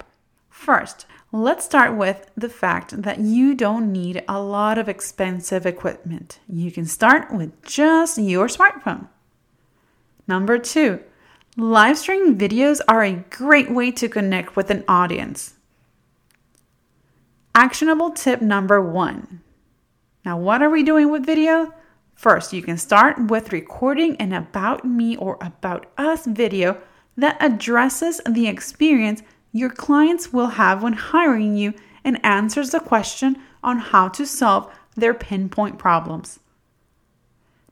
First, 0.50 1.06
let's 1.32 1.64
start 1.64 1.96
with 1.96 2.30
the 2.36 2.50
fact 2.50 3.02
that 3.02 3.18
you 3.18 3.54
don't 3.54 3.90
need 3.90 4.22
a 4.28 4.40
lot 4.40 4.76
of 4.76 4.88
expensive 4.88 5.64
equipment. 5.64 6.38
You 6.46 6.70
can 6.70 6.84
start 6.84 7.32
with 7.32 7.62
just 7.62 8.18
your 8.18 8.46
smartphone. 8.46 9.08
Number 10.28 10.58
two, 10.58 11.00
live 11.56 11.96
stream 11.96 12.36
videos 12.38 12.80
are 12.86 13.02
a 13.02 13.24
great 13.30 13.70
way 13.70 13.90
to 13.92 14.08
connect 14.08 14.54
with 14.54 14.70
an 14.70 14.84
audience. 14.86 15.54
Actionable 17.54 18.10
tip 18.10 18.40
number 18.40 18.80
one 18.80 19.41
now, 20.24 20.38
what 20.38 20.62
are 20.62 20.70
we 20.70 20.84
doing 20.84 21.10
with 21.10 21.26
video? 21.26 21.74
First, 22.14 22.52
you 22.52 22.62
can 22.62 22.78
start 22.78 23.18
with 23.28 23.52
recording 23.52 24.16
an 24.16 24.32
About 24.32 24.84
Me 24.84 25.16
or 25.16 25.36
About 25.40 25.86
Us 25.98 26.26
video 26.26 26.80
that 27.16 27.36
addresses 27.40 28.20
the 28.28 28.46
experience 28.46 29.22
your 29.50 29.70
clients 29.70 30.32
will 30.32 30.46
have 30.46 30.82
when 30.82 30.92
hiring 30.92 31.56
you 31.56 31.74
and 32.04 32.24
answers 32.24 32.70
the 32.70 32.78
question 32.80 33.36
on 33.64 33.78
how 33.78 34.08
to 34.08 34.24
solve 34.24 34.72
their 34.94 35.12
pinpoint 35.12 35.78
problems. 35.78 36.38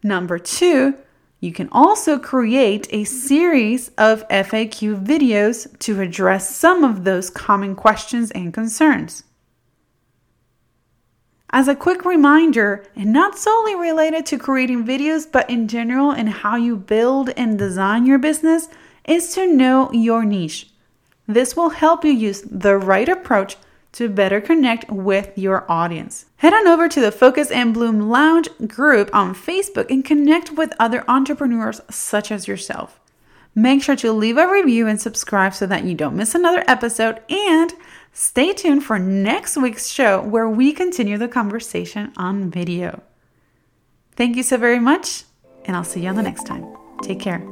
Number 0.02 0.38
two, 0.38 0.96
you 1.38 1.52
can 1.52 1.68
also 1.70 2.18
create 2.18 2.88
a 2.90 3.04
series 3.04 3.90
of 3.96 4.26
FAQ 4.28 5.04
videos 5.04 5.78
to 5.78 6.00
address 6.00 6.54
some 6.54 6.82
of 6.82 7.04
those 7.04 7.30
common 7.30 7.76
questions 7.76 8.30
and 8.32 8.52
concerns. 8.52 9.22
As 11.52 11.66
a 11.66 11.74
quick 11.74 12.04
reminder, 12.04 12.86
and 12.94 13.12
not 13.12 13.36
solely 13.36 13.74
related 13.74 14.24
to 14.26 14.38
creating 14.38 14.86
videos, 14.86 15.26
but 15.30 15.50
in 15.50 15.66
general 15.66 16.12
in 16.12 16.28
how 16.28 16.54
you 16.54 16.76
build 16.76 17.30
and 17.30 17.58
design 17.58 18.06
your 18.06 18.18
business, 18.18 18.68
is 19.04 19.34
to 19.34 19.52
know 19.52 19.90
your 19.92 20.24
niche. 20.24 20.70
This 21.26 21.56
will 21.56 21.70
help 21.70 22.04
you 22.04 22.12
use 22.12 22.42
the 22.42 22.76
right 22.76 23.08
approach 23.08 23.56
to 23.92 24.08
better 24.08 24.40
connect 24.40 24.88
with 24.90 25.36
your 25.36 25.68
audience. 25.68 26.26
Head 26.36 26.54
on 26.54 26.68
over 26.68 26.88
to 26.88 27.00
the 27.00 27.10
Focus 27.10 27.50
and 27.50 27.74
Bloom 27.74 28.08
Lounge 28.08 28.48
group 28.68 29.10
on 29.12 29.34
Facebook 29.34 29.90
and 29.90 30.04
connect 30.04 30.52
with 30.52 30.72
other 30.78 31.04
entrepreneurs 31.08 31.80
such 31.90 32.30
as 32.30 32.46
yourself. 32.46 33.00
Make 33.56 33.82
sure 33.82 33.96
to 33.96 34.12
leave 34.12 34.38
a 34.38 34.50
review 34.50 34.86
and 34.86 35.00
subscribe 35.00 35.54
so 35.54 35.66
that 35.66 35.82
you 35.82 35.94
don't 35.94 36.14
miss 36.14 36.36
another 36.36 36.62
episode 36.68 37.20
and 37.28 37.72
Stay 38.12 38.52
tuned 38.52 38.84
for 38.84 38.98
next 38.98 39.56
week's 39.56 39.88
show 39.88 40.20
where 40.20 40.48
we 40.48 40.72
continue 40.72 41.16
the 41.16 41.28
conversation 41.28 42.12
on 42.16 42.50
video. 42.50 43.02
Thank 44.16 44.36
you 44.36 44.42
so 44.42 44.56
very 44.56 44.80
much, 44.80 45.24
and 45.64 45.76
I'll 45.76 45.84
see 45.84 46.02
you 46.02 46.08
on 46.08 46.16
the 46.16 46.22
next 46.22 46.44
time. 46.44 46.66
Take 47.02 47.20
care. 47.20 47.42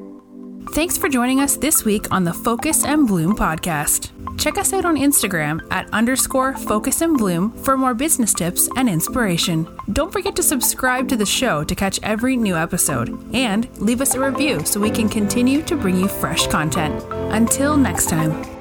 Thanks 0.72 0.98
for 0.98 1.08
joining 1.08 1.40
us 1.40 1.56
this 1.56 1.84
week 1.84 2.12
on 2.12 2.24
the 2.24 2.32
Focus 2.32 2.84
and 2.84 3.06
Bloom 3.06 3.34
podcast. 3.34 4.10
Check 4.38 4.58
us 4.58 4.72
out 4.72 4.84
on 4.84 4.96
Instagram 4.96 5.66
at 5.72 5.88
underscore 5.92 6.56
focus 6.56 7.00
and 7.00 7.16
bloom 7.16 7.50
for 7.52 7.76
more 7.76 7.94
business 7.94 8.34
tips 8.34 8.68
and 8.76 8.88
inspiration. 8.88 9.66
Don't 9.92 10.12
forget 10.12 10.36
to 10.36 10.42
subscribe 10.42 11.08
to 11.08 11.16
the 11.16 11.26
show 11.26 11.64
to 11.64 11.74
catch 11.74 11.98
every 12.02 12.36
new 12.36 12.54
episode 12.54 13.08
and 13.34 13.68
leave 13.78 14.00
us 14.00 14.14
a 14.14 14.20
review 14.20 14.64
so 14.64 14.78
we 14.78 14.90
can 14.90 15.08
continue 15.08 15.62
to 15.62 15.76
bring 15.76 15.96
you 15.96 16.06
fresh 16.06 16.46
content. 16.48 17.02
Until 17.32 17.76
next 17.76 18.08
time. 18.08 18.57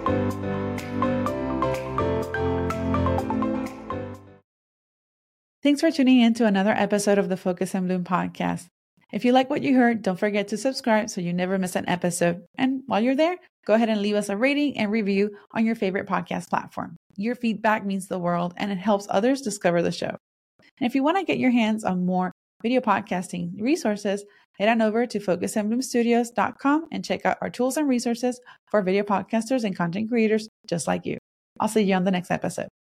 Thanks 5.67 5.82
for 5.82 5.91
tuning 5.91 6.21
in 6.21 6.34
to 6.36 6.45
another 6.45 6.71
episode 6.71 7.17
of 7.17 7.27
the 7.27 7.36
Focus 7.36 7.75
and 7.75 7.89
Bloom 7.89 8.06
podcast. 8.06 8.67
If 9.12 9.25
you 9.25 9.34
like 9.34 9.49
what 9.49 9.63
you 9.63 9.75
heard, 9.75 10.01
don't 10.01 10.17
forget 10.17 10.47
to 10.47 10.58
subscribe 10.58 11.10
so 11.10 11.19
you 11.19 11.34
never 11.34 11.58
miss 11.58 11.75
an 11.75 11.89
episode. 11.89 12.45
And 12.58 12.84
while 12.86 13.01
you're 13.01 13.17
there, 13.17 13.36
go 13.65 13.73
ahead 13.73 13.89
and 13.89 14.01
leave 14.01 14.15
us 14.15 14.30
a 14.30 14.38
rating 14.38 14.77
and 14.77 14.89
review 14.89 15.36
on 15.51 15.65
your 15.65 15.75
favorite 15.75 16.08
podcast 16.08 16.47
platform. 16.47 16.95
Your 17.17 17.36
feedback 17.36 17.86
means 17.86 18.08
the 18.08 18.17
world 18.17 18.53
and 18.56 18.71
it 18.71 18.77
helps 18.77 19.08
others 19.10 19.41
discover 19.41 19.82
the 19.82 19.91
show. 19.91 20.15
And 20.80 20.88
if 20.88 20.95
you 20.95 21.03
want 21.03 21.17
to 21.17 21.25
get 21.25 21.38
your 21.38 21.51
hands 21.51 21.84
on 21.84 22.06
more 22.06 22.32
video 22.63 22.80
podcasting 22.80 23.60
resources, 23.60 24.23
head 24.58 24.69
on 24.69 24.82
over 24.82 25.06
to 25.06 25.19
focusandbloomstudios.com 25.19 26.86
and 26.93 27.03
check 27.03 27.25
out 27.25 27.39
our 27.41 27.49
tools 27.49 27.75
and 27.75 27.89
resources 27.89 28.39
for 28.71 28.82
video 28.82 29.03
podcasters 29.03 29.65
and 29.65 29.75
content 29.75 30.08
creators 30.08 30.47
just 30.65 30.88
like 30.88 31.06
you. 31.06 31.17
I'll 31.60 31.67
see 31.67 31.82
you 31.82 31.95
on 31.95 32.06
the 32.06 32.12
next 32.12 32.32
episode. 32.32 32.69